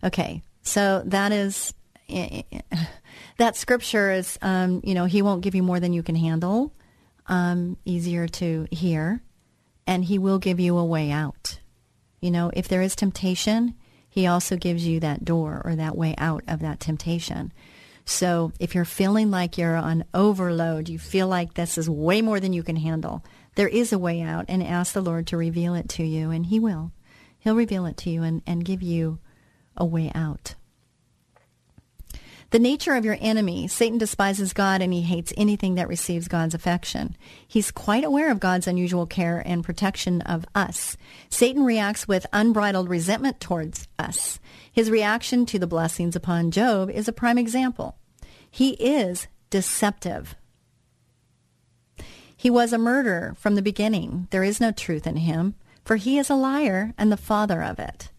[0.06, 1.74] Okay, so that is
[2.08, 2.86] eh, eh,
[3.40, 6.74] that scripture is, um, you know, he won't give you more than you can handle.
[7.28, 9.22] Um, easier to hear,
[9.86, 11.60] and he will give you a way out.
[12.22, 13.76] You know, if there is temptation,
[14.10, 17.54] he also gives you that door or that way out of that temptation.
[18.06, 22.40] So if you're feeling like you're on overload, you feel like this is way more
[22.40, 23.24] than you can handle,
[23.56, 26.48] there is a way out and ask the Lord to reveal it to you, and
[26.48, 26.92] He will.
[27.38, 29.20] He'll reveal it to you and, and give you
[29.78, 30.56] a way out.
[32.52, 36.56] The nature of your enemy, Satan despises God and he hates anything that receives God's
[36.56, 37.16] affection.
[37.48, 40.98] He's quite aware of God's unusual care and protection of us.
[41.30, 44.40] Satan reacts with unbridled resentment towards us.
[44.72, 47.98] His reaction to the blessings upon Job is a prime example.
[48.50, 50.34] He is deceptive.
[52.36, 54.28] He was a murderer from the beginning.
[54.32, 55.54] There is no truth in him,
[55.86, 58.10] for he is a liar and the father of it.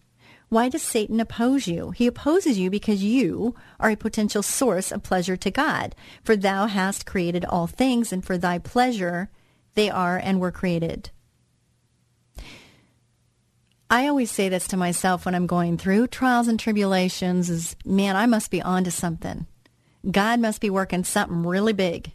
[0.51, 1.91] Why does Satan oppose you?
[1.91, 5.95] He opposes you because you are a potential source of pleasure to God.
[6.25, 9.29] For thou hast created all things, and for thy pleasure
[9.75, 11.09] they are and were created.
[13.89, 18.17] I always say this to myself when I'm going through trials and tribulations is, man,
[18.17, 19.47] I must be onto something.
[20.11, 22.11] God must be working something really big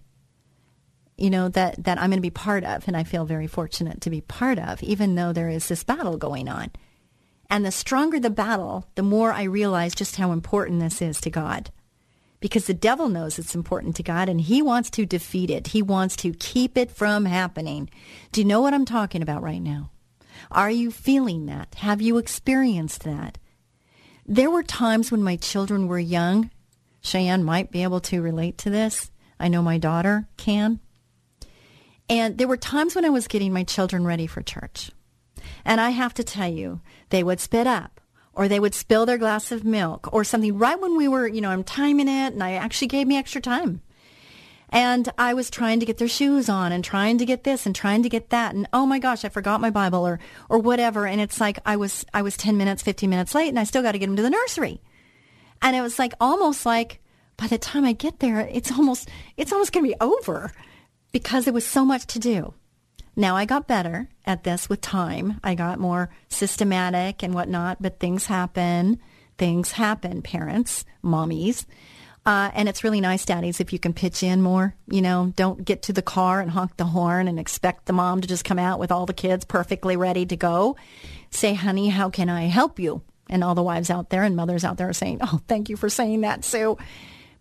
[1.18, 4.02] you know that that I'm going to be part of and I feel very fortunate
[4.02, 6.70] to be part of even though there is this battle going on
[7.48, 11.30] and the stronger the battle, the more I realize just how important this is to
[11.30, 11.70] God.
[12.40, 15.68] Because the devil knows it's important to God and he wants to defeat it.
[15.68, 17.88] He wants to keep it from happening.
[18.32, 19.90] Do you know what I'm talking about right now?
[20.50, 21.76] Are you feeling that?
[21.76, 23.38] Have you experienced that?
[24.26, 26.50] There were times when my children were young.
[27.00, 29.10] Cheyenne might be able to relate to this.
[29.40, 30.80] I know my daughter can.
[32.08, 34.90] And there were times when I was getting my children ready for church.
[35.64, 36.80] And I have to tell you,
[37.10, 38.00] they would spit up
[38.32, 41.40] or they would spill their glass of milk or something right when we were, you
[41.40, 43.82] know, I'm timing it and I actually gave me extra time.
[44.68, 47.74] And I was trying to get their shoes on and trying to get this and
[47.74, 51.06] trying to get that and oh my gosh, I forgot my Bible or or whatever
[51.06, 53.82] and it's like I was I was 10 minutes, 15 minutes late and I still
[53.82, 54.80] got to get them to the nursery.
[55.62, 57.00] And it was like almost like
[57.36, 60.52] by the time I get there, it's almost it's almost going to be over
[61.12, 62.52] because there was so much to do.
[63.18, 65.40] Now I got better at this with time.
[65.42, 69.00] I got more systematic and whatnot, but things happen.
[69.38, 71.64] Things happen, parents, mommies.
[72.26, 74.74] Uh, and it's really nice, daddies, if you can pitch in more.
[74.90, 78.20] You know, don't get to the car and honk the horn and expect the mom
[78.20, 80.76] to just come out with all the kids perfectly ready to go.
[81.30, 83.02] Say, honey, how can I help you?
[83.30, 85.76] And all the wives out there and mothers out there are saying, oh, thank you
[85.76, 86.76] for saying that, Sue.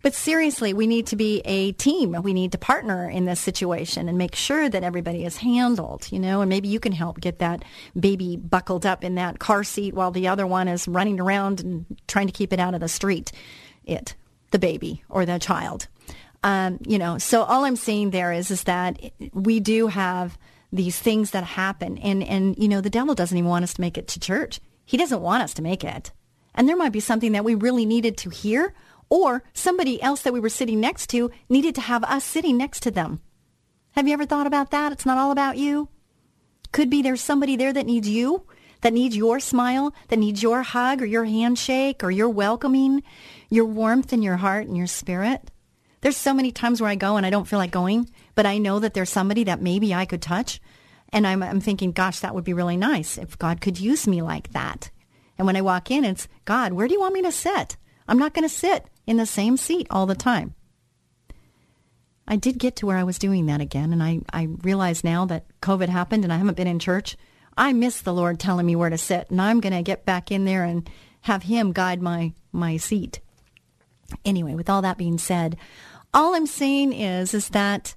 [0.06, 2.12] But seriously, we need to be a team.
[2.22, 6.20] We need to partner in this situation and make sure that everybody is handled, you
[6.20, 7.64] know, and maybe you can help get that
[7.98, 11.86] baby buckled up in that car seat while the other one is running around and
[12.06, 13.32] trying to keep it out of the street.
[13.82, 14.14] It,
[14.52, 15.88] the baby or the child.
[16.44, 19.00] Um, you know, so all I'm saying there is, is that
[19.32, 20.38] we do have
[20.72, 23.80] these things that happen and, and, you know, the devil doesn't even want us to
[23.80, 24.60] make it to church.
[24.84, 26.12] He doesn't want us to make it.
[26.54, 28.72] And there might be something that we really needed to hear
[29.08, 32.80] or somebody else that we were sitting next to needed to have us sitting next
[32.80, 33.20] to them.
[33.92, 34.92] Have you ever thought about that?
[34.92, 35.88] It's not all about you.
[36.72, 38.44] Could be there's somebody there that needs you,
[38.82, 43.02] that needs your smile, that needs your hug or your handshake or your welcoming,
[43.48, 45.50] your warmth in your heart and your spirit.
[46.02, 48.58] There's so many times where I go and I don't feel like going, but I
[48.58, 50.60] know that there's somebody that maybe I could touch.
[51.10, 54.20] And I'm, I'm thinking, gosh, that would be really nice if God could use me
[54.20, 54.90] like that.
[55.38, 57.76] And when I walk in, it's, God, where do you want me to sit?
[58.08, 60.54] I'm not going to sit in the same seat all the time.
[62.28, 65.26] I did get to where I was doing that again, and I, I realize now
[65.26, 67.16] that COVID happened and I haven't been in church.
[67.56, 70.30] I miss the Lord telling me where to sit, and I'm going to get back
[70.30, 70.88] in there and
[71.22, 73.20] have Him guide my, my seat.
[74.24, 75.56] Anyway, with all that being said,
[76.12, 77.94] all I'm saying is, is that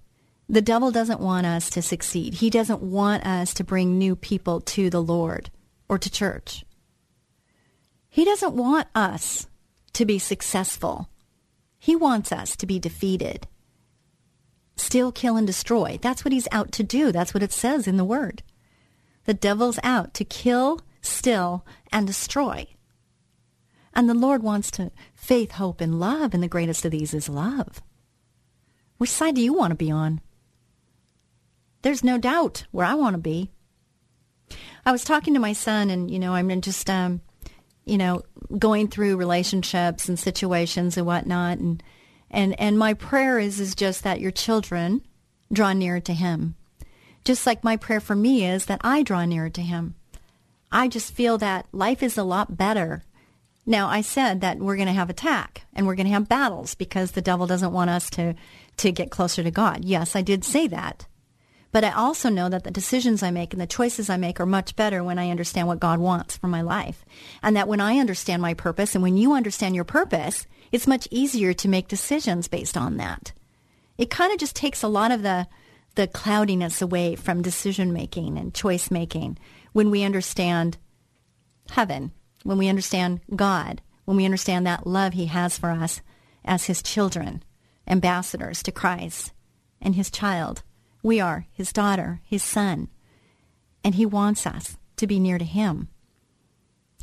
[0.47, 2.35] the devil doesn't want us to succeed.
[2.35, 5.49] He doesn't want us to bring new people to the Lord
[5.87, 6.65] or to church.
[8.09, 9.47] He doesn't want us
[9.99, 11.09] to be successful.
[11.77, 13.47] He wants us to be defeated.
[14.77, 15.99] Steal, kill, and destroy.
[16.01, 17.11] That's what he's out to do.
[17.11, 18.41] That's what it says in the word.
[19.25, 22.67] The devil's out to kill, steal, and destroy.
[23.93, 26.33] And the Lord wants to faith, hope, and love.
[26.33, 27.81] And the greatest of these is love.
[28.99, 30.21] Which side do you want to be on?
[31.81, 33.51] There's no doubt where I want to be.
[34.85, 37.19] I was talking to my son, and, you know, I'm just, um,
[37.83, 38.21] you know,
[38.57, 41.59] going through relationships and situations and whatnot.
[41.59, 41.83] And,
[42.31, 45.01] and, and my prayer is, is just that your children
[45.53, 46.55] draw nearer to him.
[47.25, 49.95] Just like my prayer for me is that I draw nearer to him.
[50.71, 53.03] I just feel that life is a lot better.
[53.65, 56.73] Now, I said that we're going to have attack and we're going to have battles
[56.75, 58.35] because the devil doesn't want us to,
[58.77, 59.83] to get closer to God.
[59.85, 61.05] Yes, I did say that.
[61.71, 64.45] But I also know that the decisions I make and the choices I make are
[64.45, 67.05] much better when I understand what God wants for my life.
[67.43, 71.07] And that when I understand my purpose and when you understand your purpose, it's much
[71.11, 73.33] easier to make decisions based on that.
[73.97, 75.47] It kind of just takes a lot of the,
[75.95, 79.37] the cloudiness away from decision making and choice making
[79.71, 80.77] when we understand
[81.71, 86.01] heaven, when we understand God, when we understand that love he has for us
[86.43, 87.43] as his children,
[87.87, 89.33] ambassadors to Christ
[89.79, 90.63] and his child.
[91.01, 92.89] We are his daughter, his son,
[93.83, 95.87] and he wants us to be near to him.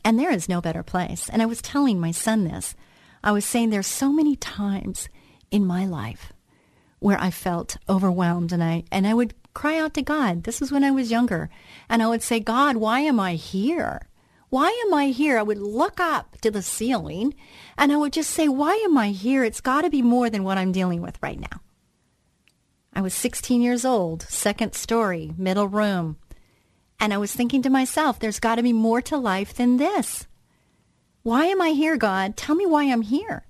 [0.04, 1.28] And there is no better place.
[1.30, 2.74] And I was telling my son this.
[3.24, 5.08] I was saying there's so many times
[5.50, 6.32] in my life
[6.98, 10.44] where I felt overwhelmed and I and I would cry out to God.
[10.44, 11.48] This is when I was younger.
[11.88, 14.02] And I would say, God, why am I here?
[14.50, 15.38] Why am I here?
[15.38, 17.34] I would look up to the ceiling
[17.78, 19.42] and I would just say, why am I here?
[19.42, 21.62] It's got to be more than what I'm dealing with right now.
[22.96, 26.16] I was 16 years old, second story, middle room.
[26.98, 30.26] And I was thinking to myself, there's got to be more to life than this.
[31.22, 32.38] Why am I here, God?
[32.38, 33.44] Tell me why I'm here.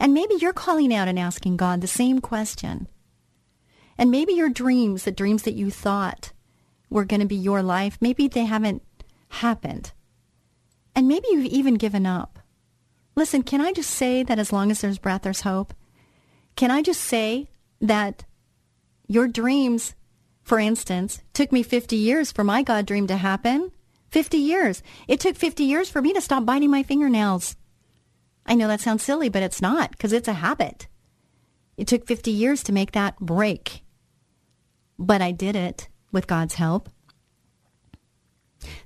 [0.00, 2.88] And maybe you're calling out and asking God the same question.
[3.96, 6.32] And maybe your dreams, the dreams that you thought
[6.90, 8.82] were going to be your life, maybe they haven't
[9.28, 9.92] happened.
[10.96, 12.40] And maybe you've even given up.
[13.14, 15.72] Listen, can I just say that as long as there's breath, there's hope?
[16.56, 17.48] Can I just say
[17.80, 18.24] that
[19.06, 19.94] your dreams,
[20.42, 23.72] for instance, took me 50 years for my God dream to happen.
[24.10, 24.82] 50 years.
[25.08, 27.56] It took 50 years for me to stop biting my fingernails.
[28.44, 30.86] I know that sounds silly, but it's not because it's a habit.
[31.78, 33.82] It took 50 years to make that break.
[34.98, 36.88] But I did it with God's help.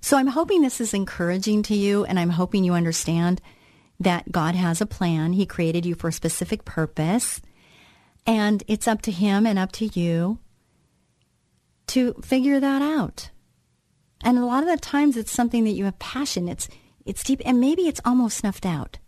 [0.00, 3.40] So I'm hoping this is encouraging to you, and I'm hoping you understand
[3.98, 5.32] that God has a plan.
[5.32, 7.40] He created you for a specific purpose.
[8.26, 10.38] And it's up to him and up to you
[11.86, 13.30] to figure that out.
[14.24, 16.48] And a lot of the times it's something that you have passion.
[16.48, 16.68] It's
[17.04, 18.98] it's deep and maybe it's almost snuffed out.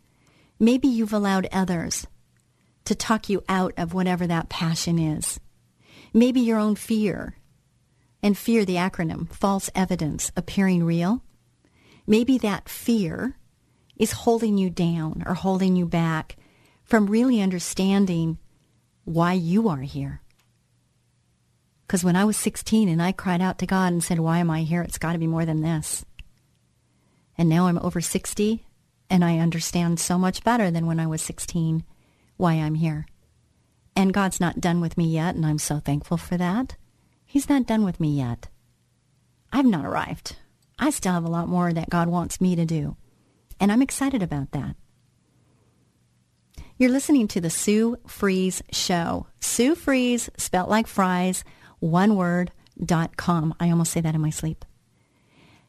[0.61, 2.07] Maybe you've allowed others
[2.85, 5.41] to talk you out of whatever that passion is.
[6.15, 7.35] Maybe your own fear.
[8.23, 11.23] And fear the acronym, false evidence appearing real.
[12.07, 13.37] Maybe that fear
[13.97, 16.37] is holding you down or holding you back
[16.83, 18.39] from really understanding
[19.09, 20.21] why you are here.
[21.87, 24.51] Because when I was 16 and I cried out to God and said, why am
[24.51, 24.83] I here?
[24.83, 26.05] It's got to be more than this.
[27.39, 28.67] And now I'm over 60
[29.09, 31.85] and I understand so much better than when I was 16
[32.37, 33.07] why I'm here.
[33.97, 36.77] And God's not done with me yet, and I'm so thankful for that.
[37.27, 38.47] He's not done with me yet.
[39.53, 40.37] I've not arrived.
[40.79, 42.97] I still have a lot more that God wants me to do.
[43.59, 44.77] And I'm excited about that.
[46.81, 49.27] You're listening to the Sue Fries Show.
[49.41, 51.43] Sue Fries, spelt like fries,
[51.81, 53.53] one word, dot com.
[53.59, 54.65] I almost say that in my sleep.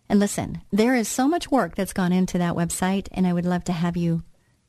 [0.07, 3.47] And listen, there is so much work that's gone into that website, and I would
[3.47, 4.21] love to have you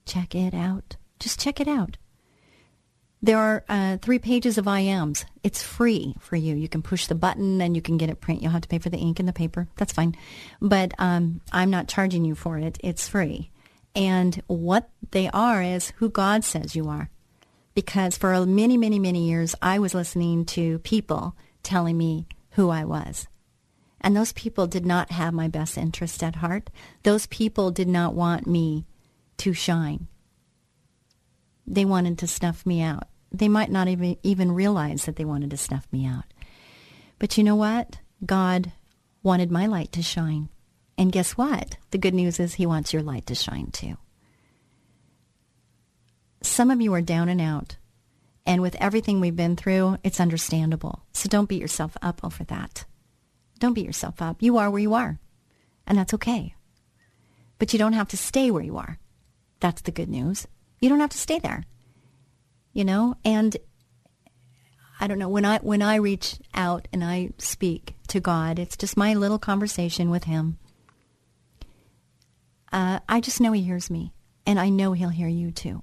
[0.07, 0.97] check it out.
[1.19, 1.99] Just check it out.
[3.21, 5.27] There are uh, three pages of IMs.
[5.43, 6.55] It's free for you.
[6.55, 8.41] You can push the button and you can get it print.
[8.41, 9.69] You'll have to pay for the ink and the paper.
[9.77, 10.17] That's fine.
[10.59, 12.79] But um, I'm not charging you for it.
[12.83, 13.51] It's free.
[13.95, 17.11] And what they are is who God says you are.
[17.75, 22.85] Because for many, many, many years, I was listening to people telling me who I
[22.85, 23.27] was.
[24.01, 26.71] And those people did not have my best interest at heart.
[27.03, 28.87] Those people did not want me
[29.39, 30.09] to shine.
[31.67, 33.09] They wanted to snuff me out.
[33.33, 36.25] They might not even, even realize that they wanted to snuff me out.
[37.19, 37.99] But you know what?
[38.25, 38.73] God
[39.23, 40.49] wanted my light to shine.
[41.01, 41.79] And guess what?
[41.93, 43.97] The good news is he wants your light to shine too.
[46.43, 47.77] Some of you are down and out.
[48.45, 51.07] And with everything we've been through, it's understandable.
[51.15, 52.85] So don't beat yourself up over that.
[53.61, 54.43] Don't beat yourself up.
[54.43, 55.19] You are where you are.
[55.87, 56.55] And that's okay.
[57.59, 58.99] But you don't have to stay where you are.
[59.61, 60.47] That's the good news.
[60.83, 61.65] You don't have to stay there.
[62.75, 63.57] You know, and
[65.01, 68.77] I don't know when I when I reach out and I speak to God, it's
[68.77, 70.59] just my little conversation with him.
[73.09, 74.13] I just know he hears me
[74.47, 75.83] and I know he'll hear you too.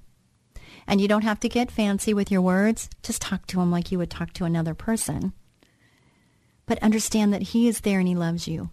[0.86, 2.88] And you don't have to get fancy with your words.
[3.02, 5.32] Just talk to him like you would talk to another person.
[6.66, 8.70] But understand that he is there and he loves you.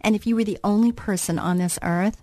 [0.00, 2.22] And if you were the only person on this earth,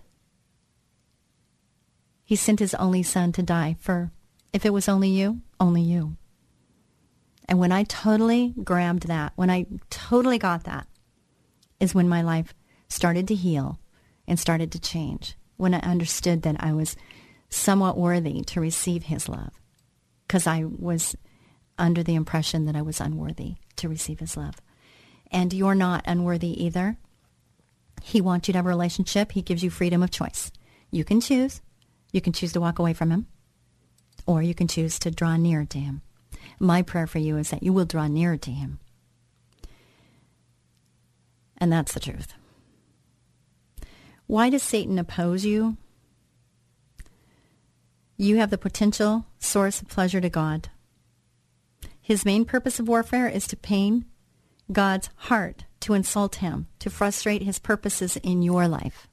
[2.24, 4.10] he sent his only son to die for,
[4.52, 6.16] if it was only you, only you.
[7.48, 10.86] And when I totally grabbed that, when I totally got that,
[11.78, 12.54] is when my life
[12.88, 13.78] started to heal
[14.26, 16.96] and started to change when I understood that I was
[17.48, 19.52] somewhat worthy to receive his love
[20.26, 21.16] because I was
[21.78, 24.56] under the impression that I was unworthy to receive his love.
[25.30, 26.96] And you're not unworthy either.
[28.02, 29.32] He wants you to have a relationship.
[29.32, 30.50] He gives you freedom of choice.
[30.90, 31.60] You can choose.
[32.12, 33.26] You can choose to walk away from him
[34.26, 36.02] or you can choose to draw near to him.
[36.58, 38.78] My prayer for you is that you will draw near to him.
[41.58, 42.34] And that's the truth.
[44.26, 45.76] Why does Satan oppose you?
[48.16, 50.68] You have the potential source of pleasure to God.
[52.00, 54.06] His main purpose of warfare is to pain
[54.72, 59.06] God's heart, to insult him, to frustrate his purposes in your life.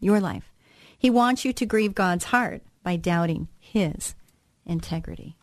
[0.00, 0.50] Your life.
[0.96, 4.14] He wants you to grieve God's heart by doubting his
[4.64, 5.36] integrity.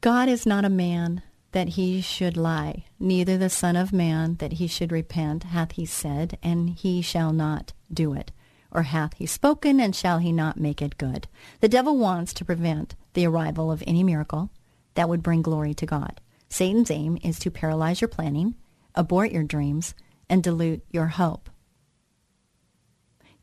[0.00, 1.22] God is not a man
[1.52, 2.84] that he should lie.
[2.98, 7.32] Neither the Son of Man that he should repent hath he said, and he shall
[7.32, 8.30] not do it.
[8.70, 11.26] Or hath he spoken, and shall he not make it good?
[11.60, 14.50] The devil wants to prevent the arrival of any miracle
[14.94, 16.20] that would bring glory to God.
[16.48, 18.54] Satan's aim is to paralyze your planning,
[18.94, 19.94] abort your dreams,
[20.28, 21.50] and dilute your hope.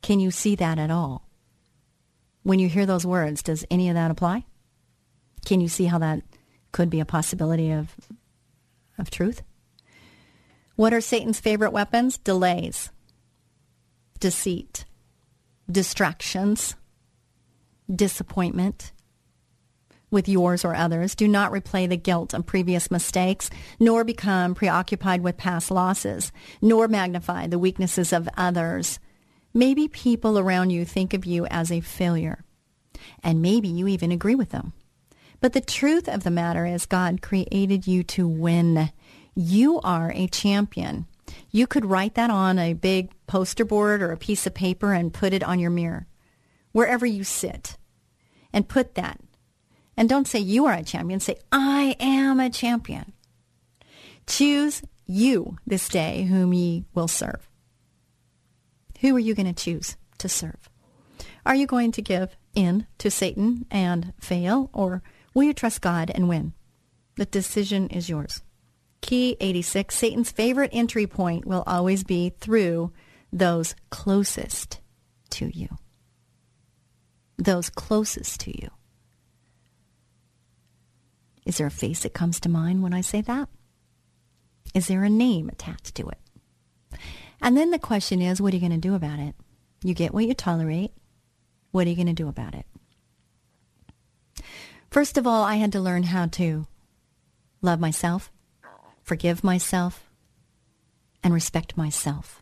[0.01, 1.27] Can you see that at all?
[2.43, 4.45] When you hear those words, does any of that apply?
[5.45, 6.21] Can you see how that
[6.77, 7.95] could be a possibility of
[8.99, 9.41] of truth.
[10.75, 12.19] What are Satan's favorite weapons?
[12.19, 12.91] Delays,
[14.19, 14.85] deceit,
[15.71, 16.75] distractions,
[17.91, 18.91] disappointment
[20.11, 21.15] with yours or others.
[21.15, 23.49] Do not replay the guilt of previous mistakes,
[23.79, 28.99] nor become preoccupied with past losses, nor magnify the weaknesses of others.
[29.51, 32.43] Maybe people around you think of you as a failure,
[33.23, 34.73] and maybe you even agree with them.
[35.39, 38.91] But the truth of the matter is God created you to win.
[39.35, 41.05] You are a champion.
[41.51, 45.13] You could write that on a big poster board or a piece of paper and
[45.13, 46.07] put it on your mirror,
[46.71, 47.77] wherever you sit,
[48.51, 49.19] and put that.
[49.95, 51.19] And don't say you are a champion.
[51.19, 53.13] Say, I am a champion.
[54.25, 57.47] Choose you this day whom ye will serve.
[59.01, 60.69] Who are you going to choose to serve?
[61.45, 65.01] Are you going to give in to Satan and fail or
[65.37, 66.53] Will you trust God and win?
[67.17, 68.41] The decision is yours.
[69.01, 72.91] Key 86 Satan's favorite entry point will always be through
[73.31, 74.79] those closest
[75.29, 75.69] to you.
[77.37, 78.71] Those closest to you.
[81.45, 83.47] Is there a face that comes to mind when I say that?
[84.73, 86.97] Is there a name attached to it?
[87.43, 89.35] And then the question is, what are you going to do about it?
[89.83, 90.93] You get what you tolerate.
[91.69, 92.65] What are you going to do about it?
[94.89, 96.65] First of all, I had to learn how to
[97.61, 98.31] love myself,
[99.03, 100.09] forgive myself,
[101.23, 102.41] and respect myself.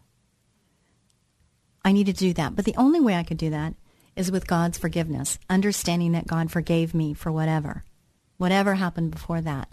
[1.83, 2.55] I needed to do that.
[2.55, 3.73] But the only way I could do that
[4.15, 7.83] is with God's forgiveness, understanding that God forgave me for whatever,
[8.37, 9.71] whatever happened before that.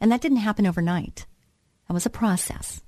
[0.00, 1.26] And that didn't happen overnight.
[1.88, 2.82] That was a process.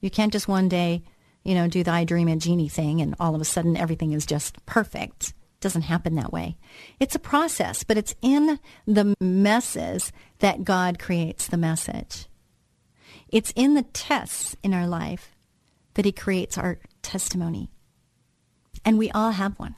[0.00, 1.02] You can't just one day,
[1.44, 4.12] you know, do the I Dream of Jeannie thing and all of a sudden everything
[4.12, 6.56] is just perfect doesn't happen that way.
[6.98, 12.26] It's a process, but it's in the messes that God creates the message.
[13.28, 15.36] It's in the tests in our life
[15.94, 17.68] that he creates our testimony.
[18.84, 19.76] And we all have one.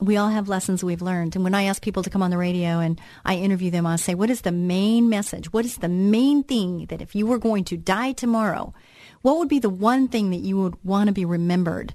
[0.00, 1.34] We all have lessons we've learned.
[1.36, 3.96] And when I ask people to come on the radio and I interview them, i
[3.96, 5.52] say, what is the main message?
[5.52, 8.72] What is the main thing that if you were going to die tomorrow,
[9.20, 11.94] what would be the one thing that you would want to be remembered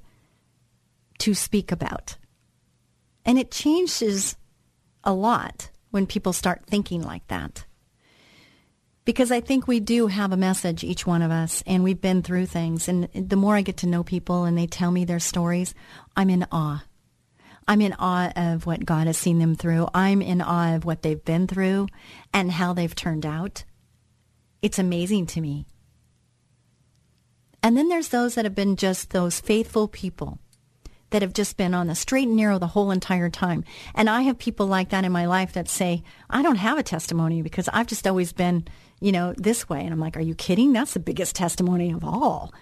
[1.19, 2.17] to speak about.
[3.25, 4.35] And it changes
[5.03, 7.65] a lot when people start thinking like that.
[9.05, 12.23] Because I think we do have a message, each one of us, and we've been
[12.23, 12.87] through things.
[12.87, 15.75] And the more I get to know people and they tell me their stories,
[16.15, 16.83] I'm in awe.
[17.67, 19.87] I'm in awe of what God has seen them through.
[19.93, 21.87] I'm in awe of what they've been through
[22.33, 23.63] and how they've turned out.
[24.61, 25.65] It's amazing to me.
[27.61, 30.39] And then there's those that have been just those faithful people
[31.15, 33.63] that have just been on the straight and narrow the whole entire time.
[33.95, 36.83] And I have people like that in my life that say, I don't have a
[36.83, 38.67] testimony because I've just always been,
[38.99, 39.79] you know, this way.
[39.79, 40.73] And I'm like, are you kidding?
[40.73, 42.53] That's the biggest testimony of all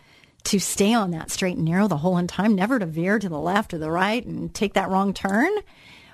[0.44, 3.28] to stay on that straight and narrow the whole entire time, never to veer to
[3.28, 5.50] the left or the right and take that wrong turn.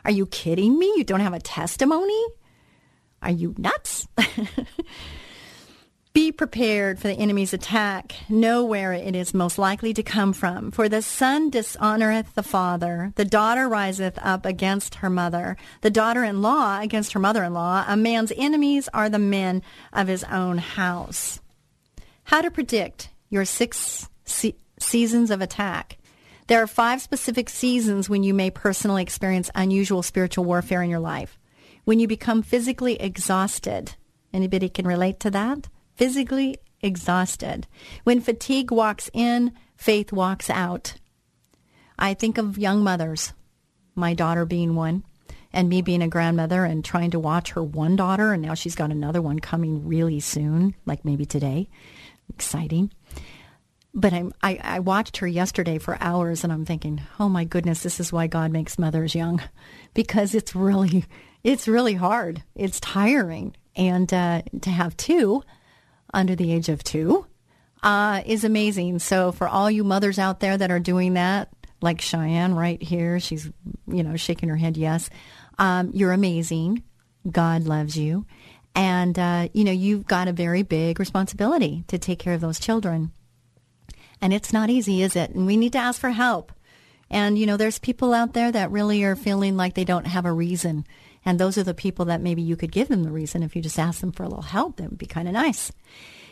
[0.06, 0.94] Are you kidding me?
[0.96, 2.24] You don't have a testimony?
[3.22, 4.08] Are you nuts?
[6.12, 8.16] Be prepared for the enemy's attack.
[8.30, 10.72] Know where it is most likely to come from.
[10.72, 13.14] For the son dishonoreth the father.
[13.16, 15.56] The daughter riseth up against her mother.
[15.82, 17.86] The daughter-in-law against her mother-in-law.
[17.88, 19.62] A man's enemies are the men
[19.94, 21.42] of his own house.
[22.24, 25.98] How to predict your six se- seasons of attack.
[26.48, 30.98] There are five specific seasons when you may personally experience unusual spiritual warfare in your
[31.00, 31.38] life.
[31.86, 33.94] When you become physically exhausted.
[34.34, 35.70] Anybody can relate to that?
[36.00, 37.68] physically exhausted.
[38.06, 40.94] When fatigue walks in, faith walks out.
[41.98, 43.34] I think of young mothers,
[43.96, 45.04] my daughter being one,
[45.52, 48.76] and me being a grandmother and trying to watch her one daughter, and now she's
[48.76, 51.68] got another one coming really soon, like maybe today.
[52.30, 52.94] Exciting.
[53.94, 57.84] But I'm, I, I watched her yesterday for hours, and I'm thinking, oh my goodness,
[57.84, 59.42] this is why God makes mothers young,
[59.94, 61.04] because it's really,
[61.44, 62.42] it's really hard.
[62.56, 65.44] It's tiring, and uh, to have two,
[66.14, 67.26] under the age of two
[67.84, 69.00] uh, is amazing.
[69.00, 71.50] So for all you mothers out there that are doing that,
[71.82, 73.50] like Cheyenne right here, she's
[73.88, 75.10] you know shaking her head yes.
[75.58, 76.84] Um, you're amazing.
[77.30, 78.26] God loves you,
[78.76, 82.60] and uh, you know you've got a very big responsibility to take care of those
[82.60, 83.12] children.
[84.22, 85.30] And it's not easy, is it?
[85.30, 86.52] And we need to ask for help.
[87.10, 90.26] And you know, there's people out there that really are feeling like they don't have
[90.26, 90.86] a reason
[91.30, 93.62] and those are the people that maybe you could give them the reason if you
[93.62, 94.78] just ask them for a little help.
[94.78, 95.72] That would be kind of nice.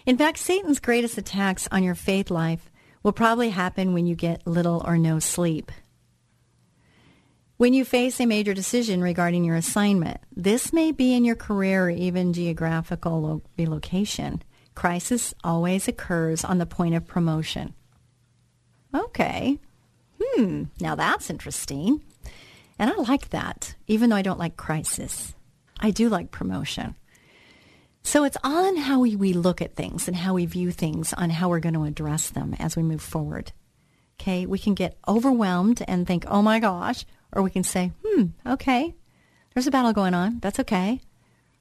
[0.07, 2.71] In fact, Satan's greatest attacks on your faith life
[3.03, 5.71] will probably happen when you get little or no sleep.
[7.57, 11.85] When you face a major decision regarding your assignment, this may be in your career
[11.85, 14.41] or even geographical relocation.
[14.73, 17.75] Crisis always occurs on the point of promotion.
[18.91, 19.59] Okay.
[20.19, 22.01] Hmm, now that's interesting.
[22.80, 25.34] And I like that, even though I don't like crisis.
[25.80, 26.95] I do like promotion.
[28.03, 31.30] So it's on how we, we look at things and how we view things on
[31.30, 33.51] how we're going to address them as we move forward.
[34.19, 38.25] Okay, we can get overwhelmed and think, oh my gosh, or we can say, hmm,
[38.45, 38.95] okay,
[39.53, 40.39] there's a battle going on.
[40.39, 41.01] That's okay.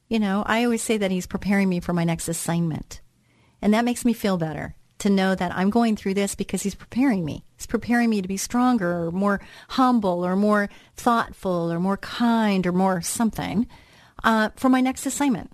[0.08, 3.00] You know, I always say that he's preparing me for my next assignment.
[3.60, 4.76] And that makes me feel better
[5.06, 7.44] to know that I'm going through this because he's preparing me.
[7.56, 12.66] He's preparing me to be stronger or more humble or more thoughtful or more kind
[12.66, 13.68] or more something
[14.24, 15.52] uh, for my next assignment.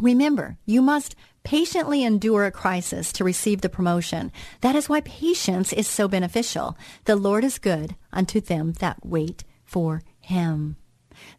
[0.00, 4.32] Remember, you must patiently endure a crisis to receive the promotion.
[4.62, 6.76] That is why patience is so beneficial.
[7.04, 10.76] The Lord is good unto them that wait for him.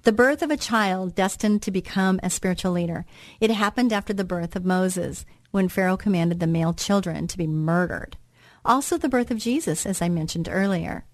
[0.04, 3.06] The birth of a child destined to become a spiritual leader.
[3.42, 7.47] It happened after the birth of Moses when Pharaoh commanded the male children to be
[7.47, 8.18] murdered.
[8.66, 11.06] Also the birth of Jesus, as I mentioned earlier.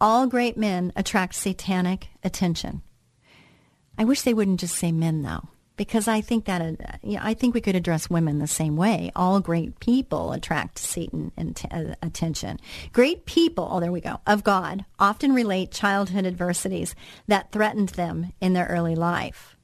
[0.00, 2.80] All great men attract satanic attention.
[3.98, 5.42] I wish they wouldn't just say men, though,
[5.76, 8.76] because I think that uh, you know, I think we could address women the same
[8.78, 9.12] way.
[9.14, 12.58] All great people attract Satan uh, attention.
[12.94, 16.94] Great people, oh, there we go, of God often relate childhood adversities
[17.26, 19.56] that threatened them in their early life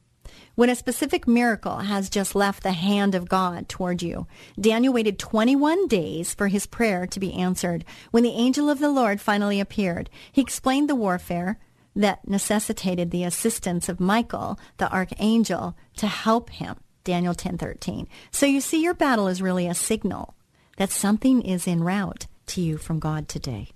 [0.57, 4.25] when a specific miracle has just left the hand of God toward you.
[4.59, 7.85] Daniel waited 21 days for his prayer to be answered.
[8.09, 11.59] When the angel of the Lord finally appeared, he explained the warfare
[11.95, 16.75] that necessitated the assistance of Michael, the archangel, to help him.
[17.03, 18.07] Daniel 10:13.
[18.31, 20.33] So you see your battle is really a signal
[20.77, 23.67] that something is en route to you from God today.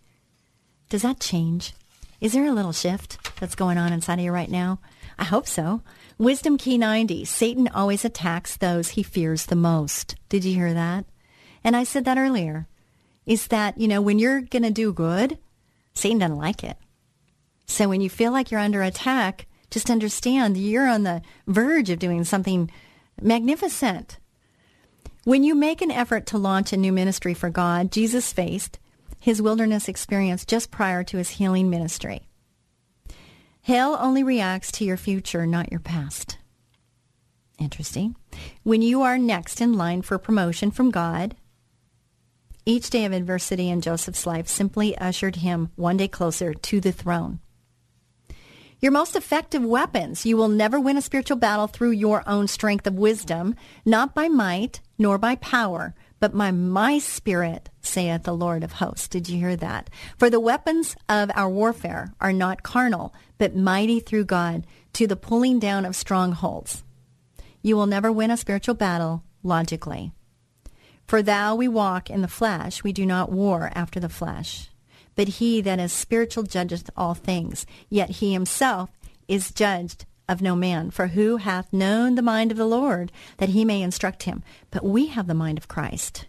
[0.89, 1.75] Does that change?
[2.19, 4.79] Is there a little shift that's going on inside of you right now?
[5.19, 5.83] I hope so.
[6.21, 10.13] Wisdom Key 90, Satan always attacks those he fears the most.
[10.29, 11.05] Did you hear that?
[11.63, 12.67] And I said that earlier.
[13.25, 15.39] Is that, you know, when you're going to do good,
[15.95, 16.77] Satan doesn't like it.
[17.65, 21.97] So when you feel like you're under attack, just understand you're on the verge of
[21.97, 22.69] doing something
[23.19, 24.19] magnificent.
[25.23, 28.77] When you make an effort to launch a new ministry for God, Jesus faced
[29.19, 32.21] his wilderness experience just prior to his healing ministry.
[33.73, 36.37] Hell only reacts to your future, not your past.
[37.57, 38.17] Interesting.
[38.63, 41.37] When you are next in line for promotion from God,
[42.65, 46.91] each day of adversity in Joseph's life simply ushered him one day closer to the
[46.91, 47.39] throne.
[48.81, 50.25] Your most effective weapons.
[50.25, 53.55] You will never win a spiritual battle through your own strength of wisdom,
[53.85, 59.07] not by might nor by power, but by my spirit, saith the Lord of hosts.
[59.07, 59.89] Did you hear that?
[60.19, 65.15] For the weapons of our warfare are not carnal, but mighty through God to the
[65.15, 66.83] pulling down of strongholds.
[67.63, 70.11] You will never win a spiritual battle logically.
[71.07, 74.69] For thou we walk in the flesh, we do not war after the flesh.
[75.15, 78.91] But he that is spiritual judgeth all things, yet he himself
[79.27, 80.91] is judged of no man.
[80.91, 84.43] For who hath known the mind of the Lord, that he may instruct him?
[84.69, 86.25] But we have the mind of Christ.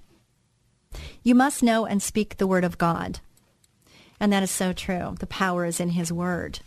[1.22, 3.20] You must know and speak the word of God.
[4.20, 5.16] And that is so true.
[5.18, 6.60] The power is in his word.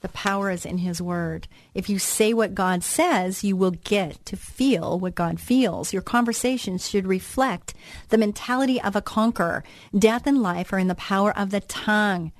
[0.00, 1.46] The power is in his word.
[1.74, 5.92] If you say what God says, you will get to feel what God feels.
[5.92, 7.74] Your conversations should reflect
[8.08, 9.62] the mentality of a conqueror.
[9.96, 12.32] Death and life are in the power of the tongue.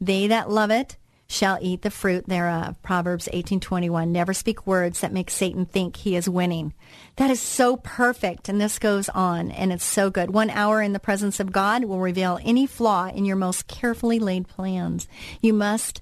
[0.00, 0.96] They that love it
[1.30, 2.80] shall eat the fruit thereof.
[2.82, 4.08] Proverbs 18:21.
[4.12, 6.72] Never speak words that make Satan think he is winning.
[7.16, 10.30] That is so perfect and this goes on and it's so good.
[10.30, 14.18] 1 hour in the presence of God will reveal any flaw in your most carefully
[14.18, 15.06] laid plans.
[15.42, 16.00] You must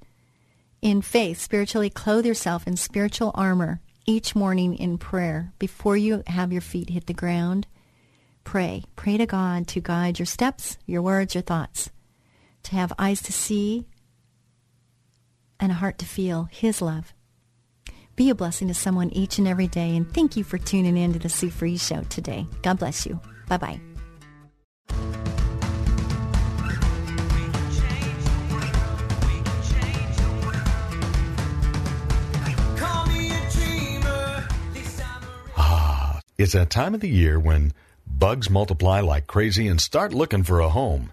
[0.81, 6.53] in faith spiritually clothe yourself in spiritual armor each morning in prayer before you have
[6.53, 7.67] your feet hit the ground.
[8.45, 8.85] Pray.
[8.95, 11.91] Pray to God to guide your steps, your words, your thoughts.
[12.65, 13.87] To have eyes to see,
[15.61, 17.13] and a heart to feel His love.
[18.15, 21.13] Be a blessing to someone each and every day, and thank you for tuning in
[21.13, 22.47] to the Sue Fries Show today.
[22.63, 23.21] God bless you.
[23.49, 23.81] Bye bye.
[35.59, 37.75] Ah, it's that time of the year when
[38.07, 41.13] bugs multiply like crazy and start looking for a home